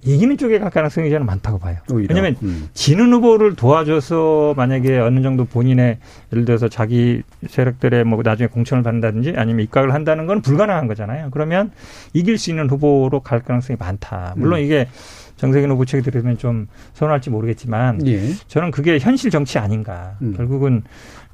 [0.04, 1.78] 이기는 쪽에 갈 가능성이 저는 많다고 봐요.
[1.90, 2.14] 오히려.
[2.14, 2.68] 왜냐하면 음.
[2.74, 5.98] 지는 후보를 도와줘서 만약에 어느 정도 본인의
[6.32, 11.30] 예를 들어서 자기 세력들의 뭐 나중에 공천을 받는다든지 아니면 입각을 한다는 건 불가능한 거잖아요.
[11.32, 11.72] 그러면
[12.12, 14.34] 이길 수 있는 후보로 갈 가능성이 많다.
[14.36, 14.64] 물론 음.
[14.64, 14.86] 이게
[15.36, 18.32] 정세균 후보 측에 들으면 좀 선호할지 모르겠지만 예.
[18.48, 20.16] 저는 그게 현실 정치 아닌가.
[20.22, 20.34] 음.
[20.36, 20.82] 결국은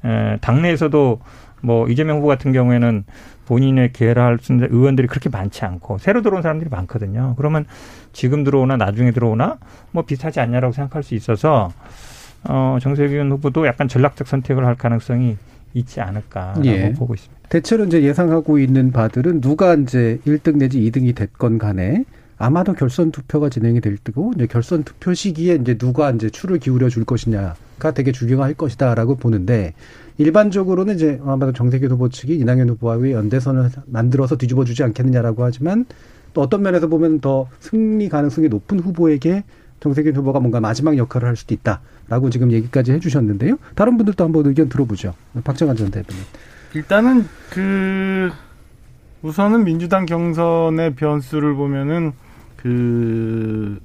[0.03, 1.19] 에, 당내에서도
[1.61, 3.05] 뭐 이재명 후보 같은 경우에는
[3.45, 7.35] 본인의 계열할 수 있는 의원들이 그렇게 많지 않고 새로 들어온 사람들이 많거든요.
[7.37, 7.65] 그러면
[8.11, 9.57] 지금 들어오나 나중에 들어오나
[9.91, 11.71] 뭐 비슷하지 않냐라고 생각할 수 있어서
[12.47, 15.37] 어 정세균 후보도 약간 전략적 선택을 할 가능성이
[15.73, 16.93] 있지 않을까라고 예.
[16.93, 17.49] 보고 있습니다.
[17.49, 22.03] 대체로 이제 예상하고 있는 바들은 누가 이제 1등 내지 2등이 됐건 간에
[22.43, 26.89] 아마도 결선 투표가 진행이 될 때고 이제 결선 투표 시기에 이제 누가 이제 추를 기울여
[26.89, 29.73] 줄 것이냐가 되게 중요할 것이다라고 보는데
[30.17, 35.85] 일반적으로는 이제 아마도 정세균 후보 측이 이낙연 후보와의 연대선을 만들어서 뒤집어 주지 않겠느냐라고 하지만
[36.33, 39.45] 또 어떤 면에서 보면 더 승리 가능성이 높은 후보에게
[39.79, 43.55] 정세균 후보가 뭔가 마지막 역할을 할 수도 있다라고 지금 얘기까지 해주셨는데요.
[43.75, 45.13] 다른 분들도 한번 의견 들어보죠.
[45.45, 46.21] 박정환 전 대표님.
[46.73, 48.31] 일단은 그
[49.21, 52.11] 우선은 민주당 경선의 변수를 보면은
[52.63, 53.77] 그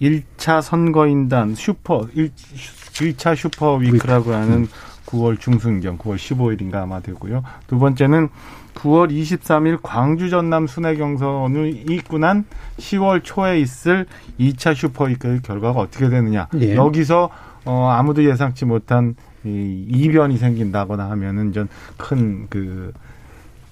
[0.00, 4.66] 1차 선거인단 슈퍼 1, 1차 슈퍼 위크라고 하는
[5.06, 7.42] 9월 중순경 9월 15일인가 아마 되고요.
[7.66, 8.28] 두 번째는
[8.74, 12.44] 9월 23일 광주 전남 순회 경선이 있고 난
[12.78, 14.06] 10월 초에 있을
[14.40, 16.48] 2차 슈퍼위크 결과가 어떻게 되느냐.
[16.58, 16.74] 예.
[16.74, 17.28] 여기서
[17.66, 19.14] 어 아무도 예상치 못한
[19.44, 22.92] 이 이변이 생긴다거나 하면은 전 큰 그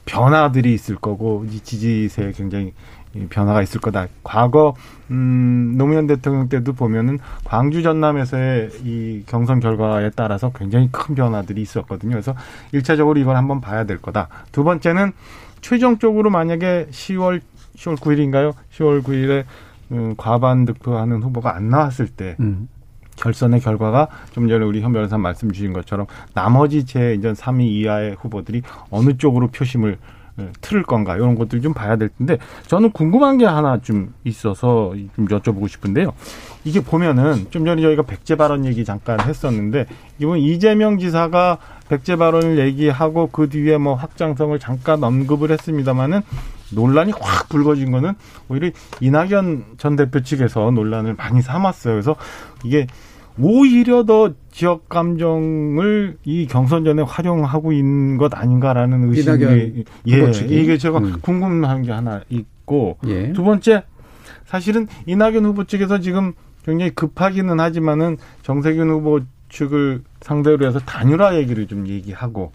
[0.07, 2.75] 변화들이 있을 거고 지지세에 굉장히
[3.29, 4.07] 변화가 있을 거다.
[4.23, 4.75] 과거
[5.11, 12.13] 음 노무현 대통령 때도 보면은 광주 전남에서의 이 경선 결과에 따라서 굉장히 큰 변화들이 있었거든요.
[12.13, 12.35] 그래서
[12.73, 14.29] 일차적으로 이걸 한번 봐야 될 거다.
[14.53, 15.13] 두 번째는
[15.61, 17.41] 최종적으로 만약에 10월
[17.77, 18.55] 10월 9일인가요?
[18.73, 19.45] 10월 9일에
[19.93, 22.69] 음, 과반 득표하는 후보가 안 나왔을 때 음.
[23.17, 28.17] 결선의 결과가 좀 전에 우리 현 변호사 말씀 주신 것처럼 나머지 제 이전 3위 이하의
[28.19, 29.99] 후보들이 어느 쪽으로 표심을 네,
[30.61, 35.29] 틀을 건가 이런 것들 좀 봐야 될 텐데 저는 궁금한 게 하나 좀 있어서 좀
[35.29, 36.13] 여쭤보고 싶은데요.
[36.65, 39.87] 이게 보면은 좀 전에 저희가 백제 발언 얘기 잠깐 했었는데
[40.19, 41.59] 이번 이재명 지사가
[41.89, 46.23] 백제 발언을 얘기하고 그 뒤에 뭐 확장성을 잠깐 언급을 했습니다마는
[46.73, 48.15] 논란이 확 불거진 거는
[48.49, 48.71] 오히려
[49.01, 51.95] 이낙연 전 대표 측에서 논란을 많이 삼았어요.
[51.95, 52.17] 그래서
[52.65, 52.87] 이게
[53.39, 60.99] 오히려 더 지역 감정을 이 경선 전에 활용하고 있는 것 아닌가라는 의심이 예 이게 제가
[60.99, 61.19] 음.
[61.21, 63.33] 궁금한 게 하나 있고 예.
[63.33, 63.83] 두 번째
[64.45, 66.35] 사실은 이낙연 후보 측에서 지금
[66.65, 72.53] 굉장히 급하기는 하지만은 정세균 후보 측을 상대로 해서 단일화 얘기를 좀 얘기하고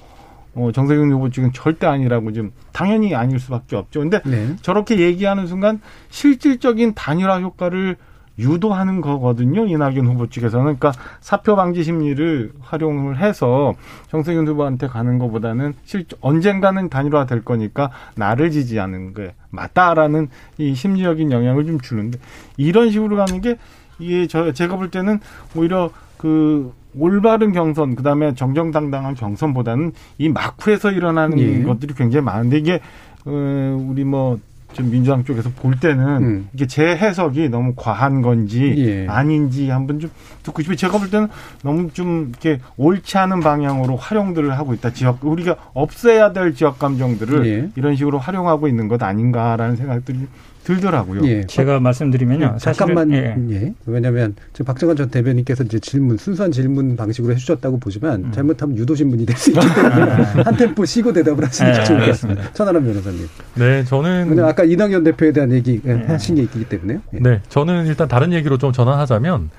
[0.56, 4.00] 어, 정세균 후보 측은 절대 아니라고 좀 당연히 아닐 수밖에 없죠.
[4.00, 4.56] 근데 네.
[4.62, 7.98] 저렇게 얘기하는 순간 실질적인 단일화 효과를
[8.40, 9.66] 유도하는 거거든요.
[9.66, 10.78] 이낙연 후보 측에서는.
[10.78, 13.76] 그러니까 사표 방지 심리를 활용을 해서
[14.10, 21.32] 정세균 후보한테 가는 것보다는 실 언젠가는 단일화 될 거니까 나를 지지하는 게 맞다라는 이 심리적인
[21.32, 22.20] 영향을 좀 주는데
[22.58, 23.58] 이런 식으로 가는 게
[24.00, 25.20] 이게 저 제가 볼 때는
[25.56, 31.64] 오히려 그 올바른 경선 그다음에 정정당당한 경선보다는 이 막후에서 일어나는 예.
[31.64, 32.80] 것들이 굉장히 많은데 이게
[33.26, 34.40] 어 우리 뭐
[34.74, 36.50] 좀 민주당 쪽에서 볼 때는 음.
[36.54, 39.08] 이게 제 해석이 너무 과한 건지 예.
[39.08, 40.12] 아닌지 한번 좀
[40.44, 40.76] 듣고 싶어요.
[40.76, 41.28] 제가 볼 때는
[41.64, 44.92] 너무 좀 이렇게 옳지 않은 방향으로 활용들을 하고 있다.
[44.92, 47.70] 지역 우리가 없애야 될 지역 감정들을 예.
[47.76, 50.28] 이런 식으로 활용하고 있는 것 아닌가라는 생각들이
[50.64, 51.22] 들더라고요.
[51.26, 51.46] 예.
[51.48, 52.52] 제가 말씀드리면요.
[52.56, 53.36] 예, 잠깐만 예.
[53.50, 53.74] 예.
[53.86, 58.32] 왜냐하면 지금 박정환 전 대변인께서 이제 질문 순수한 질문 방식으로 해주셨다고 보지만 음.
[58.32, 60.12] 잘못하면 유도 신문이 될 수 있기 때문에
[60.44, 62.54] 한 템포 쉬고 대답을 하시는 게 좋을 것 같습니다.
[62.54, 63.28] 천하람 변호사님.
[63.56, 67.00] 네, 저는 아까 이낙연 대표에 대한 얘기 예, 하신 게 있기 때문에요.
[67.14, 67.20] 예.
[67.20, 69.50] 네, 저는 일단 다른 얘기로 좀 전환하자면.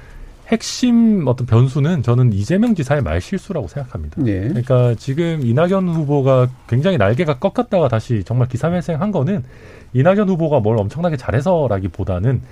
[0.51, 4.20] 핵심 어떤 변수는 저는 이재명 지사의 말 실수라고 생각합니다.
[4.26, 4.40] 예.
[4.48, 9.44] 그러니까 지금 이낙연 후보가 굉장히 날개가 꺾였다가 다시 정말 기사회생한 거는
[9.92, 12.42] 이낙연 후보가 뭘 엄청나게 잘해서라기보다는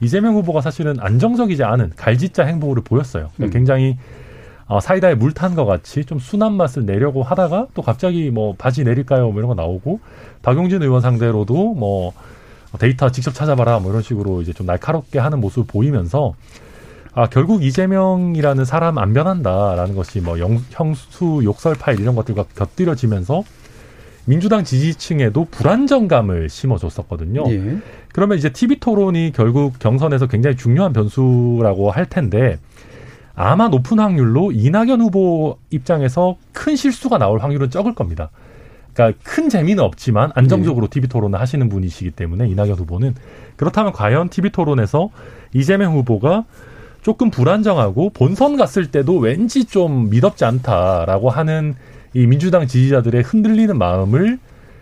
[0.00, 3.30] 이재명 후보가 사실은 안정적이지 않은 갈짓자 행보를 보였어요.
[3.36, 3.58] 그러니까 음.
[3.58, 3.96] 굉장히
[4.68, 8.84] 어, 사이다에 물 탄 것 같이 좀 순한 맛을 내려고 하다가 또 갑자기 뭐 바지
[8.84, 9.30] 내릴까요?
[9.30, 10.00] 뭐 이런 거 나오고
[10.42, 12.12] 박용진 의원 상대로도 뭐
[12.78, 16.34] 데이터 직접 찾아봐라 뭐 이런 식으로 이제 좀 날카롭게 하는 모습을 보이면서
[17.16, 23.42] 아 결국 이재명이라는 사람 안 변한다라는 것이 뭐 영, 형수 욕설 파일 이런 것들과 곁들여지면서
[24.26, 27.44] 민주당 지지층에도 불안정감을 심어줬었거든요.
[27.48, 27.78] 예.
[28.12, 32.58] 그러면 이제 TV 토론이 결국 경선에서 굉장히 중요한 변수라고 할 텐데
[33.34, 38.28] 아마 높은 확률로 이낙연 후보 입장에서 큰 실수가 나올 확률은 적을 겁니다.
[38.92, 40.90] 그러니까 큰 재미는 없지만 안정적으로 네.
[40.90, 43.14] TV 토론을 하시는 분이시기 때문에 이낙연 후보는
[43.56, 45.08] 그렇다면 과연 TV 토론에서
[45.54, 46.44] 이재명 후보가
[47.06, 51.76] 조금 불안정하고 본선 갔을 때도 왠지 좀 믿었지 않다라고 하는
[52.14, 54.40] 이 민주당 지지자들의 흔들리는 마음을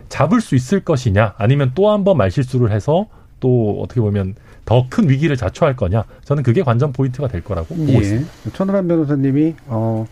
[0.09, 3.05] 잡을 수 있을 것이냐 아니면 또 한 번 말실수를 해서
[3.39, 4.33] 또 어떻게 보면
[4.65, 7.97] 더 큰 위기를 자초할 거냐 저는 그게 관전 포인트가 될 거라고 보고 예.
[7.97, 8.27] 있습니다.
[8.53, 10.07] 천하람 변호사님이 어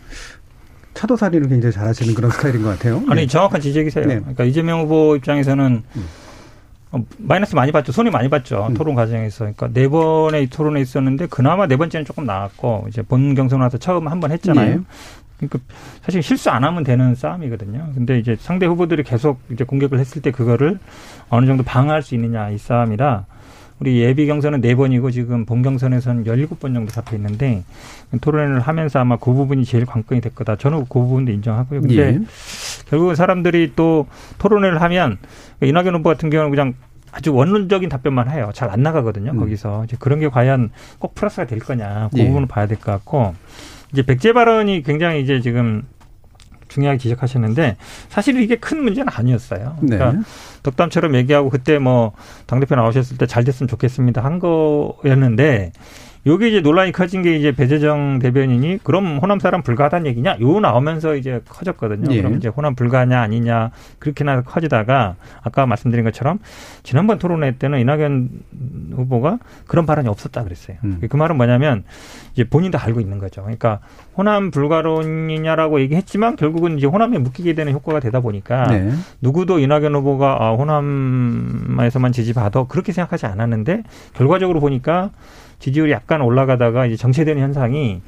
[0.94, 3.02] 차도살이를 굉장히 잘하시는 그런 스타일인 것 같아요.
[3.08, 3.26] 아니 네.
[3.26, 4.06] 정확한 지적이세요.
[4.06, 4.20] 네.
[4.20, 6.04] 그러니까 이재명 후보 입장에서는 음.
[6.94, 7.92] 어, 마이너스 많이 봤죠.
[7.92, 8.68] 손이 많이 봤죠.
[8.70, 8.74] 음.
[8.74, 9.38] 토론 과정에서.
[9.40, 14.08] 그러니까 네 번의 토론에 있었는데 그나마 네 번째는 조금 나았고 이제 본 경선 와서 처음
[14.08, 14.76] 한 번 했잖아요.
[14.76, 14.80] 네.
[15.38, 15.58] 그러니까
[16.02, 17.90] 사실 실수 안 하면 되는 싸움이거든요.
[17.94, 20.78] 근데 이제 상대 후보들이 계속 이제 공격을 했을 때 그거를
[21.28, 23.26] 어느 정도 방어할 수 있느냐 이 싸움이라
[23.84, 27.64] 우리 예비 경선은 네 번이고 지금 본 경선에서는 열일곱 번 정도 잡혀 있는데
[28.22, 30.56] 토론을 하면서 아마 그 부분이 제일 관건이 될 거다.
[30.56, 31.82] 저는 그 부분도 인정하고요.
[31.82, 32.20] 근데 예.
[32.88, 34.06] 결국은 사람들이 또
[34.38, 35.18] 토론회를 하면
[35.62, 36.72] 이낙연 후보 같은 경우는 그냥
[37.12, 38.50] 아주 원론적인 답변만 해요.
[38.54, 39.32] 잘 안 나가거든요.
[39.32, 39.36] 음.
[39.38, 42.26] 거기서 이제 그런 게 과연 꼭 플러스가 될 거냐 그 예.
[42.26, 43.34] 부분을 봐야 될 것 같고
[43.92, 45.82] 이제 백제 발언이 굉장히 이제 지금
[46.68, 47.76] 중요하게 지적하셨는데
[48.08, 49.76] 사실 이게 큰 문제는 아니었어요.
[49.80, 50.18] 그러니까 네.
[50.62, 52.12] 덕담처럼 얘기하고 그때 뭐
[52.46, 55.72] 당대표 나오셨을 때 잘 됐으면 좋겠습니다 한 거였는데
[56.26, 60.38] 요게 이제 논란이 커진 게 이제 배재정 대변인이 그럼 호남 사람 불가하다는 얘기냐?
[60.40, 62.14] 요 나오면서 이제 커졌거든요.
[62.14, 62.22] 예.
[62.22, 66.38] 그럼 이제 호남 불가냐 아니냐 그렇게나 커지다가 아까 말씀드린 것처럼
[66.82, 68.30] 지난번 토론회 때는 이낙연
[68.96, 70.78] 후보가 그런 발언이 없었다 그랬어요.
[70.84, 71.00] 음.
[71.08, 71.84] 그 말은 뭐냐면
[72.32, 73.42] 이제 본인도 알고 있는 거죠.
[73.42, 73.80] 그러니까
[74.16, 78.92] 호남 불가론이냐라고 얘기했지만 결국은 이제 호남에 묶이게 되는 효과가 되다 보니까 네.
[79.20, 83.82] 누구도 이낙연 후보가 아, 호남에서만 지지받아 그렇게 생각하지 않았는데
[84.14, 85.10] 결과적으로 보니까
[85.58, 88.00] 지지율이 약간 올라가다가 이제 정체되는 현상이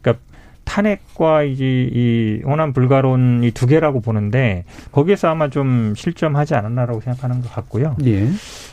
[0.00, 0.22] 그러니까
[0.64, 7.42] 탄핵과 이제 이 호남 불가론 이 두 개라고 보는데 거기에서 아마 좀 실점하지 않았나라고 생각하는
[7.42, 7.96] 것 같고요.
[8.04, 8.28] 예.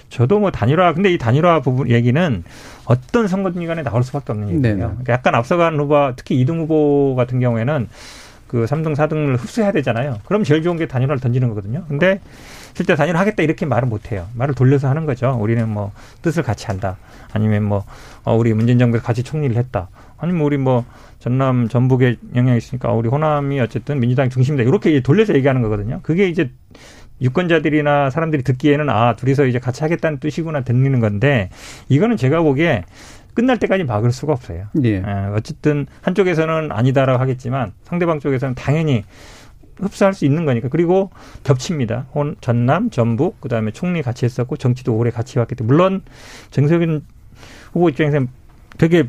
[0.09, 2.43] 저도 뭐 단일화 근데 이 단일화 부분 얘기는
[2.85, 4.77] 어떤 선거든간에 나올 수밖에 없는 얘기예요.
[4.77, 7.89] 그러니까 약간 앞서간 후보 특히 이등 후보 같은 경우에는
[8.47, 10.19] 그 3등, 4등을 흡수해야 되잖아요.
[10.25, 11.83] 그럼 제일 좋은 게 단일화를 던지는 거거든요.
[11.89, 12.21] 근데
[12.77, 14.27] 실제 단일화 하겠다 이렇게 말을 못 해요.
[14.35, 15.35] 말을 돌려서 하는 거죠.
[15.41, 16.97] 우리는 뭐 뜻을 같이 한다.
[17.33, 17.83] 아니면 뭐
[18.23, 19.89] 어, 우리 문재인 정부에 같이 총리를 했다.
[20.19, 20.85] 아니면 우리 뭐
[21.17, 24.61] 전남 전북에 영향이 있으니까 우리 호남이 어쨌든 민주당 중심이다.
[24.61, 26.01] 이렇게 돌려서 얘기하는 거거든요.
[26.03, 26.51] 그게 이제
[27.19, 31.49] 유권자들이나 사람들이 듣기에는 아 둘이서 이제 같이 하겠다는 뜻이구나 들리는 건데
[31.89, 32.83] 이거는 제가 보기에
[33.33, 34.67] 끝날 때까지 막을 수가 없어요.
[34.83, 34.89] 예.
[34.89, 35.03] 예.
[35.35, 39.03] 어쨌든 한쪽에서는 아니다라고 하겠지만 상대방 쪽에서는 당연히
[39.79, 40.69] 흡수할 수 있는 거니까.
[40.69, 41.11] 그리고
[41.43, 42.07] 겹칩니다.
[42.13, 45.75] 혼, 전남, 전북, 그 다음에 총리 같이 했었고 정치도 오래 같이 왔기 때문에.
[45.75, 46.01] 물론
[46.51, 47.03] 정세균
[47.73, 48.27] 후보 입장에서는
[48.77, 49.07] 되게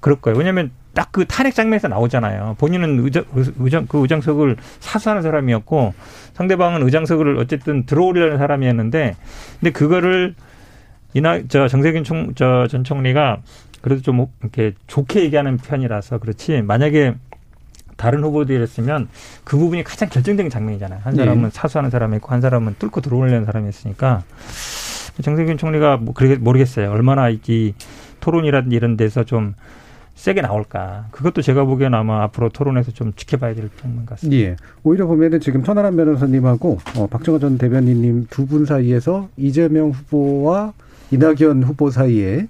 [0.00, 0.38] 그럴 거예요.
[0.38, 2.56] 왜냐하면 딱그 탄핵 장면에서 나오잖아요.
[2.58, 3.24] 본인은 의장,
[3.58, 5.92] 의장, 그 의장석을 사수하는 사람이었고
[6.34, 9.16] 상대방은 의장석을 어쨌든 들어오려는 사람이었는데
[9.60, 10.34] 근데 그거를
[11.14, 13.38] 이나, 저 정세균 총, 저전 총리가
[13.80, 17.14] 그래도 좀 이렇게 좋게 얘기하는 편이라서 그렇지 만약에
[17.96, 19.08] 다른 후보들이었으면
[19.44, 21.00] 그 부분이 가장 결정적인 장면이잖아요.
[21.02, 21.50] 한 사람은 네.
[21.52, 24.22] 사수하는 사람이 있고 한 사람은 뚫고 들어오려는 사람이 있으니까
[25.22, 26.90] 정세균 총리가 뭐 그러게 모르겠어요.
[26.90, 27.74] 얼마나 이
[28.20, 29.54] 토론이라든지 이런 데서 좀
[30.14, 31.06] 세게 나올까.
[31.10, 34.42] 그것도 제가 보기에는 아마 앞으로 토론에서 좀 지켜봐야 될 부분 같습니다.
[34.42, 34.56] 예.
[34.84, 40.72] 오히려 보면은 지금 천하람 변호사님하고 어, 박정호 전 대변인님 두 분 사이에서 이재명 후보와
[41.10, 42.46] 이낙연 후보 사이에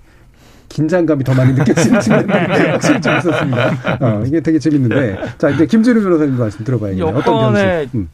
[0.79, 2.27] 긴장감이 더 많이 느껴지는 측면이
[2.73, 3.69] 확실히 좀 있었습니다.
[4.01, 5.19] 어, 이게 되게 재밌는데.
[5.39, 7.17] 자, 이제 김준우 변호사님 말씀 들어봐야겠네요.
[7.17, 7.97] 어떤 변수?
[7.97, 8.09] 음.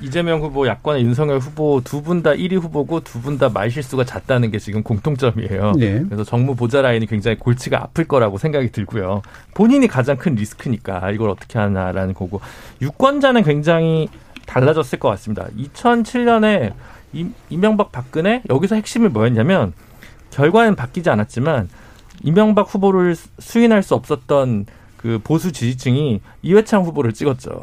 [0.00, 4.52] 이재명 후보, 야권의 윤석열 후보 두 분 다 1위 후보고 두 분 다 말실수가 잦다는
[4.52, 5.72] 게 지금 공통점이에요.
[5.78, 6.04] 네.
[6.06, 9.22] 그래서 정무 보좌 라인이 굉장히 골치가 아플 거라고 생각이 들고요.
[9.54, 12.40] 본인이 가장 큰 리스크니까 이걸 어떻게 하나라는 거고
[12.82, 14.08] 유권자는 굉장히
[14.46, 15.46] 달라졌을 것 같습니다.
[15.58, 16.72] 2007년에
[17.48, 19.72] 이명박 박근혜 여기서 핵심이 뭐였냐면
[20.30, 21.68] 결과는 바뀌지 않았지만
[22.26, 24.66] 이명박 후보를 수인할 수 없었던
[24.96, 27.62] 그 보수 지지층이 이회창 후보를 찍었죠.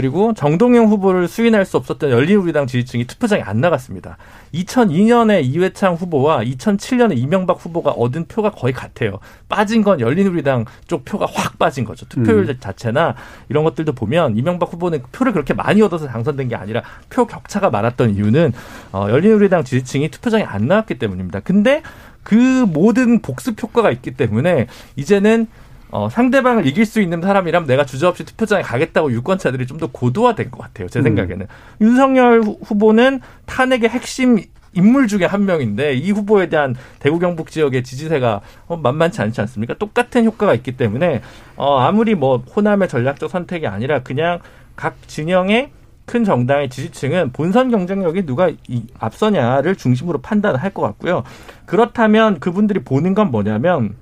[0.00, 4.16] 그리고 정동영 후보를 수인할 수 없었던 열린우리당 지지층이 투표장에 안 나갔습니다.
[4.54, 9.18] 2002년에 이회창 후보와 2007년에 이명박 후보가 얻은 표가 거의 같아요.
[9.50, 12.06] 빠진 건 열린우리당 쪽 표가 확 빠진 거죠.
[12.08, 12.56] 투표율 음.
[12.58, 13.14] 자체나
[13.50, 18.14] 이런 것들도 보면 이명박 후보는 표를 그렇게 많이 얻어서 당선된 게 아니라 표 격차가 많았던
[18.14, 18.54] 이유는
[18.92, 21.40] 어, 열린우리당 지지층이 투표장에 안 나왔기 때문입니다.
[21.40, 21.82] 근데
[22.22, 24.66] 그 모든 복습 효과가 있기 때문에
[24.96, 25.46] 이제는
[25.92, 30.58] 어, 상대방을 이길 수 있는 사람이라면 내가 주저없이 투표장에 가겠다고 유권자들이 좀 더 고도화된 것
[30.60, 30.88] 같아요.
[30.88, 31.04] 제 음.
[31.04, 31.46] 생각에는.
[31.46, 31.84] 음.
[31.84, 34.38] 윤석열 후보는 탄핵의 핵심
[34.72, 39.74] 인물 중에 한 명인데 이 후보에 대한 대구 경북 지역의 지지세가 어, 만만치 않지 않습니까?
[39.74, 41.22] 똑같은 효과가 있기 때문에
[41.56, 44.38] 어, 아무리 뭐 호남의 전략적 선택이 아니라 그냥
[44.76, 45.70] 각 진영의
[46.10, 51.22] 큰 정당의 지지층은 본선 경쟁력이 누가 이 앞서냐를 중심으로 판단할 것 같고요.
[51.66, 53.94] 그렇다면 그분들이 보는 건 뭐냐면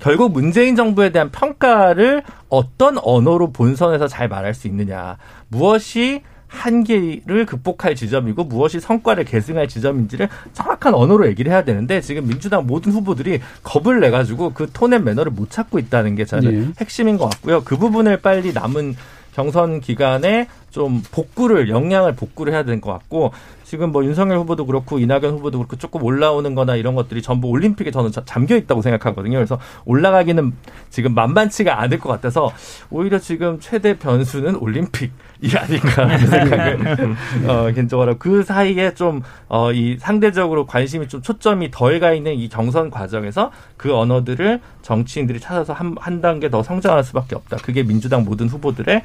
[0.00, 5.16] 결국 문재인 정부에 대한 평가를 어떤 언어로 본선에서 잘 말할 수 있느냐.
[5.46, 12.66] 무엇이 한계를 극복할 지점이고 무엇이 성과를 계승할 지점인지를 정확한 언어로 얘기를 해야 되는데 지금 민주당
[12.66, 16.72] 모든 후보들이 겁을 내 가지고 그 톤의 매너를 못 찾고 있다는 게 저는 네.
[16.80, 17.62] 핵심인 것 같고요.
[17.62, 18.96] 그 부분을 빨리 남은
[19.32, 23.32] 경선 기간에 좀 복구를 역량을 복구를 해야 될것 같고
[23.64, 27.90] 지금 뭐 윤석열 후보도 그렇고 이낙연 후보도 그렇고 조금 올라오는 거나 이런 것들이 전부 올림픽에
[27.90, 29.36] 저는 잠겨 있다고 생각하거든요.
[29.38, 30.52] 그래서 올라가기는
[30.90, 32.52] 지금 만만치가 않을 것 같아서
[32.90, 35.12] 오히려 지금 최대 변수는 올림픽
[35.42, 37.16] 이 아닌가 생각을
[37.48, 42.90] 어, 개인적으로 그 사이에 좀 어, 이 상대적으로 관심이 좀 초점이 덜가 있는 이 경선
[42.90, 47.56] 과정에서 그 언어들을 정치인들이 찾아서 한, 한 단계 더 성장할 수밖에 없다.
[47.58, 49.02] 그게 민주당 모든 후보들의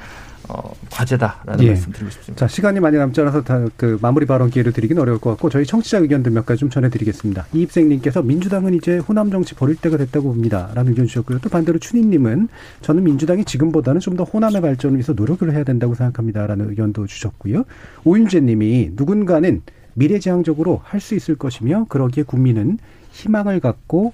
[0.48, 1.68] 어, 과제다라는 예.
[1.68, 2.46] 말씀 드리고 싶습니다.
[2.46, 5.64] 자, 시간이 많이 남지 않아서 다 그 마무리 발언 기회를 드리긴 어려울 것 같고 저희
[5.66, 7.46] 청취자 의견들 몇 가지 좀 전해드리겠습니다.
[7.52, 10.70] 이입생님께서 민주당은 이제 호남 정치 버릴 때가 됐다고 봅니다.
[10.74, 11.38] 라는 의견 주셨고요.
[11.40, 12.48] 또 반대로 춘희님은
[12.80, 16.46] 저는 민주당이 지금보다는 좀 더 호남의 발전을 위해서 노력을 해야 된다고 생각합니다.
[16.46, 17.64] 라는 의견도 주셨고요.
[18.04, 19.62] 오윤재님이 누군가는
[19.94, 22.78] 미래지향적으로 할 수 있을 것이며 그러기에 국민은
[23.12, 24.12] 희망을 갖고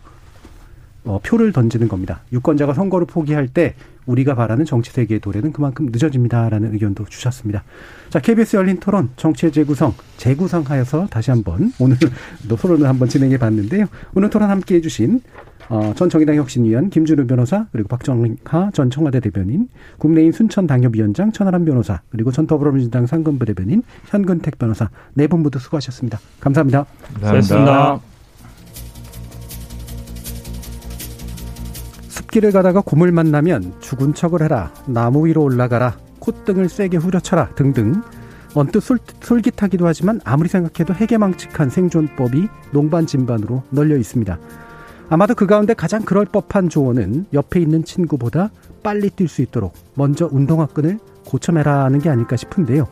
[1.04, 2.20] 어, 표를 던지는 겁니다.
[2.32, 3.74] 유권자가 선거를 포기할 때
[4.06, 7.62] 우리가 바라는 정치 세계의 도래는 그만큼 늦어집니다라는 의견도 주셨습니다.
[8.10, 11.96] 자, KBS 열린 토론 정치의 재구성 재구성하여서 다시 한번 오늘
[12.48, 13.86] 토론을 한번 진행해 봤는데요.
[14.14, 15.20] 오늘 토론 함께 해주신
[15.70, 21.64] 어, 전 정의당 혁신위원 김준우 변호사 그리고 박정하 전 청와대 대변인 국내인 순천 당협위원장 천하람
[21.64, 26.18] 변호사 그리고 전 더불어민주당 상근부 대변인 현근택 변호사 네 분 모두 수고하셨습니다.
[26.40, 26.84] 감사합니다.
[27.22, 28.13] 감사합니다.
[32.34, 34.72] 숲길을 가다가 곰을 만나면 죽은 척을 해라.
[34.86, 35.96] 나무 위로 올라가라.
[36.18, 37.50] 콧등을 세게 후려쳐라.
[37.54, 38.02] 등등.
[38.54, 44.38] 언뜻 솔, 솔깃하기도 하지만 아무리 생각해도 해괴망측한 생존법이 농반진반으로 널려 있습니다.
[45.10, 48.50] 아마도 그 가운데 가장 그럴 법한 조언은 옆에 있는 친구보다
[48.82, 52.88] 빨리 뛸 수 있도록 먼저 운동화 끈을 고쳐매라는 게 아닐까 싶은데요.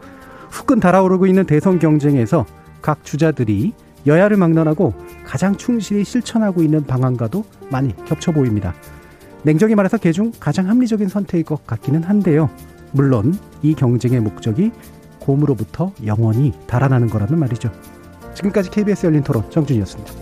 [0.50, 2.46] 후끈 달아오르고 있는 대선 경쟁에서
[2.80, 3.72] 각 주자들이
[4.06, 4.94] 여야를 막론하고
[5.24, 8.74] 가장 충실히 실천하고 있는 방안과도 많이 겹쳐 보입니다.
[9.44, 12.48] 냉정히 말해서 개중 가장 합리적인 선택일 것 같기는 한데요.
[12.92, 14.70] 물론 이 경쟁의 목적이
[15.18, 17.70] 곰으로부터 영원히 달아나는 거라면 말이죠.
[18.34, 20.21] 지금까지 KBS 열린 토론 정준이었습니다.